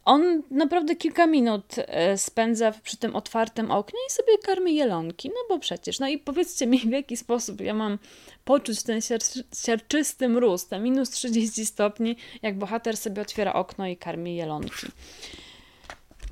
On 0.05 0.43
naprawdę 0.51 0.97
kilka 0.97 1.27
minut 1.27 1.75
e, 1.79 2.19
spędza 2.19 2.73
przy 2.83 2.97
tym 2.97 3.17
otwartym 3.17 3.71
oknie 3.71 3.99
i 4.09 4.13
sobie 4.13 4.39
karmi 4.39 4.75
jelonki, 4.75 5.29
no 5.29 5.35
bo 5.49 5.59
przecież. 5.59 6.01
No 6.01 6.09
i 6.09 6.19
powiedzcie 6.19 6.67
mi, 6.67 6.79
w 6.79 6.91
jaki 6.91 7.17
sposób 7.17 7.61
ja 7.61 7.75
mam 7.75 7.99
poczuć 8.45 8.83
ten 8.83 9.01
siar 9.01 9.21
siarczysty 9.65 10.29
mróz, 10.29 10.67
te 10.67 10.81
minus 10.81 11.11
30 11.11 11.67
stopni, 11.67 12.17
jak 12.43 12.59
bohater 12.59 12.97
sobie 12.97 13.23
otwiera 13.23 13.53
okno 13.53 13.87
i 13.87 13.97
karmi 13.97 14.37
jelonki. 14.37 14.87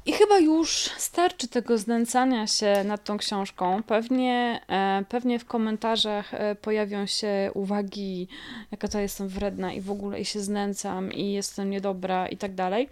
I 0.06 0.12
chyba 0.12 0.38
już 0.38 0.70
starczy 0.96 1.48
tego 1.48 1.78
znęcania 1.78 2.46
się 2.46 2.84
nad 2.84 3.04
tą 3.04 3.18
książką. 3.18 3.82
Pewnie, 3.82 4.60
e, 4.68 5.04
pewnie 5.08 5.38
w 5.38 5.44
komentarzach 5.44 6.34
e, 6.34 6.54
pojawią 6.54 7.06
się 7.06 7.50
uwagi, 7.54 8.28
jaka 8.70 8.88
to 8.88 8.98
jestem 8.98 9.28
wredna 9.28 9.72
i 9.72 9.80
w 9.80 9.90
ogóle 9.90 10.20
i 10.20 10.24
się 10.24 10.40
znęcam 10.40 11.12
i 11.12 11.32
jestem 11.32 11.70
niedobra 11.70 12.28
i 12.28 12.36
tak 12.36 12.54
dalej. 12.54 12.88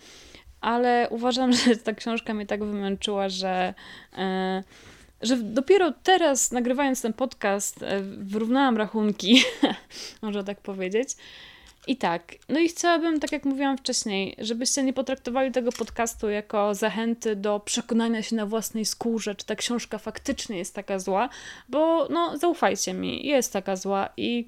Ale 0.61 1.09
uważam, 1.11 1.53
że 1.59 1.77
ta 1.77 1.93
książka 1.93 2.35
mnie 2.35 2.47
tak 2.47 2.65
wymęczyła, 2.65 3.29
że, 3.29 3.75
e, 4.19 4.63
że 5.23 5.37
dopiero 5.37 5.93
teraz, 6.03 6.53
nagrywając 6.53 7.03
ten 7.03 7.13
podcast, 7.13 7.85
wyrównałam 8.19 8.77
rachunki, 8.77 9.43
można 10.23 10.43
tak 10.43 10.61
powiedzieć. 10.61 11.17
I 11.87 11.97
tak, 11.97 12.35
no 12.49 12.61
i 12.61 12.69
chciałabym, 12.69 13.21
tak 13.21 13.33
jak 13.33 13.45
mówiłam 13.45 13.79
wcześniej, 13.79 14.37
żebyście 14.39 14.83
nie 14.83 14.93
potraktowali 14.93 15.53
tego 15.53 15.73
podcastu 15.73 16.31
jako 16.31 16.75
zachęty 16.75 17.37
do 17.37 17.61
przekonania 17.61 18.23
się 18.23 18.37
na 18.37 18.47
własnej 18.47 18.85
skórze, 18.85 19.35
czy 19.35 19.47
ta 19.47 19.57
książka 19.57 19.99
faktycznie 19.99 20.59
jest 20.59 20.75
taka 20.75 20.99
zła, 20.99 21.29
bo 21.69 22.09
no 22.11 22.39
zaufajcie 22.39 22.95
mi, 22.95 23.27
jest 23.27 23.53
taka 23.53 23.77
zła 23.77 24.09
i 24.17 24.47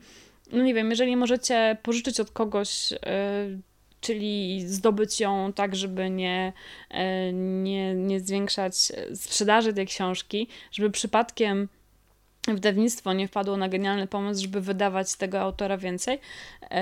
no 0.52 0.62
nie 0.62 0.74
wiem, 0.74 0.90
jeżeli 0.90 1.16
możecie 1.16 1.76
pożyczyć 1.82 2.20
od 2.20 2.30
kogoś, 2.30 2.90
yy, 2.90 2.98
czyli 4.00 4.62
zdobyć 4.66 5.20
ją 5.20 5.52
tak, 5.52 5.76
żeby 5.76 6.10
nie, 6.10 6.52
yy, 6.90 6.98
nie, 7.32 7.94
nie 7.94 8.20
zwiększać 8.20 8.74
sprzedaży 9.14 9.72
tej 9.72 9.86
książki, 9.86 10.48
żeby 10.72 10.90
przypadkiem 10.90 11.68
wydawnictwo 12.48 13.12
nie 13.12 13.28
wpadło 13.28 13.56
na 13.56 13.68
genialny 13.68 14.06
pomysł, 14.06 14.42
żeby 14.42 14.60
wydawać 14.60 15.16
tego 15.16 15.40
autora 15.40 15.76
więcej, 15.76 16.18
yy, 16.62 16.78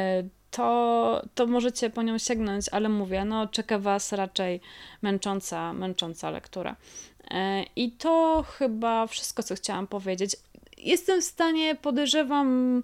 to, 0.50 1.22
to 1.34 1.46
możecie 1.46 1.90
po 1.90 2.02
nią 2.02 2.18
sięgnąć, 2.18 2.66
ale 2.68 2.88
mówię, 2.88 3.24
no 3.24 3.48
czeka 3.48 3.78
Was 3.78 4.12
raczej 4.12 4.60
męcząca, 5.02 5.72
męcząca 5.72 6.30
lektura. 6.30 6.76
E, 7.30 7.64
I 7.76 7.92
to 7.92 8.44
chyba 8.58 9.06
wszystko, 9.06 9.42
co 9.42 9.54
chciałam 9.54 9.86
powiedzieć. 9.86 10.36
Jestem 10.78 11.20
w 11.20 11.24
stanie, 11.24 11.74
podejrzewam, 11.74 12.82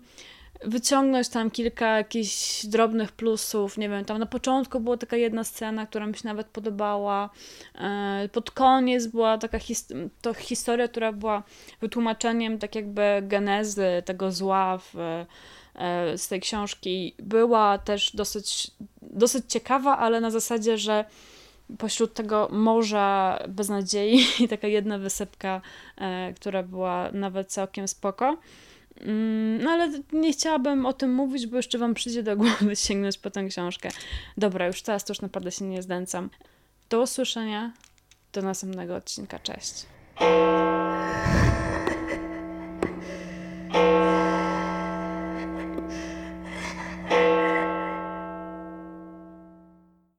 wyciągnąć 0.64 1.28
tam 1.28 1.50
kilka 1.50 1.96
jakichś 1.96 2.66
drobnych 2.66 3.12
plusów. 3.12 3.78
Nie 3.78 3.88
wiem, 3.88 4.04
tam 4.04 4.18
na 4.18 4.26
początku 4.26 4.80
była 4.80 4.96
taka 4.96 5.16
jedna 5.16 5.44
scena, 5.44 5.86
która 5.86 6.06
mi 6.06 6.14
się 6.14 6.28
nawet 6.28 6.46
podobała. 6.46 7.30
E, 7.74 8.28
pod 8.32 8.50
koniec 8.50 9.06
była 9.06 9.38
taka 9.38 9.58
his 9.58 9.88
to 10.22 10.34
historia, 10.34 10.88
która 10.88 11.12
była 11.12 11.42
wytłumaczeniem 11.80 12.58
tak 12.58 12.74
jakby 12.74 13.02
genezy 13.22 14.02
tego 14.04 14.32
zła 14.32 14.78
w 14.78 14.94
z 16.16 16.28
tej 16.28 16.40
książki 16.40 17.14
była 17.18 17.78
też 17.78 18.16
dosyć, 18.16 18.70
dosyć 19.02 19.44
ciekawa, 19.48 19.98
ale 19.98 20.20
na 20.20 20.30
zasadzie, 20.30 20.78
że 20.78 21.04
pośród 21.78 22.14
tego 22.14 22.48
morza 22.52 23.38
beznadziei 23.48 24.26
i 24.44 24.48
taka 24.48 24.68
jedna 24.68 24.98
wysypka, 24.98 25.60
e, 25.96 26.32
która 26.36 26.62
była 26.62 27.10
nawet 27.12 27.52
całkiem 27.52 27.88
spoko. 27.88 28.36
Mm, 29.00 29.62
no 29.62 29.70
ale 29.70 29.90
nie 30.12 30.32
chciałabym 30.32 30.86
o 30.86 30.92
tym 30.92 31.14
mówić, 31.14 31.46
bo 31.46 31.56
jeszcze 31.56 31.78
Wam 31.78 31.94
przyjdzie 31.94 32.22
do 32.22 32.36
głowy 32.36 32.76
sięgnąć 32.86 33.18
po 33.18 33.30
tę 33.30 33.44
książkę. 33.44 33.88
Dobra, 34.36 34.66
już 34.66 34.82
teraz 34.82 35.04
to 35.04 35.10
już 35.10 35.20
naprawdę 35.20 35.50
się 35.50 35.64
nie 35.64 35.82
zdęcam. 35.82 36.30
Do 36.90 37.02
usłyszenia, 37.02 37.72
do 38.32 38.42
następnego 38.42 38.96
odcinka. 38.96 39.38
Cześć. 39.38 39.86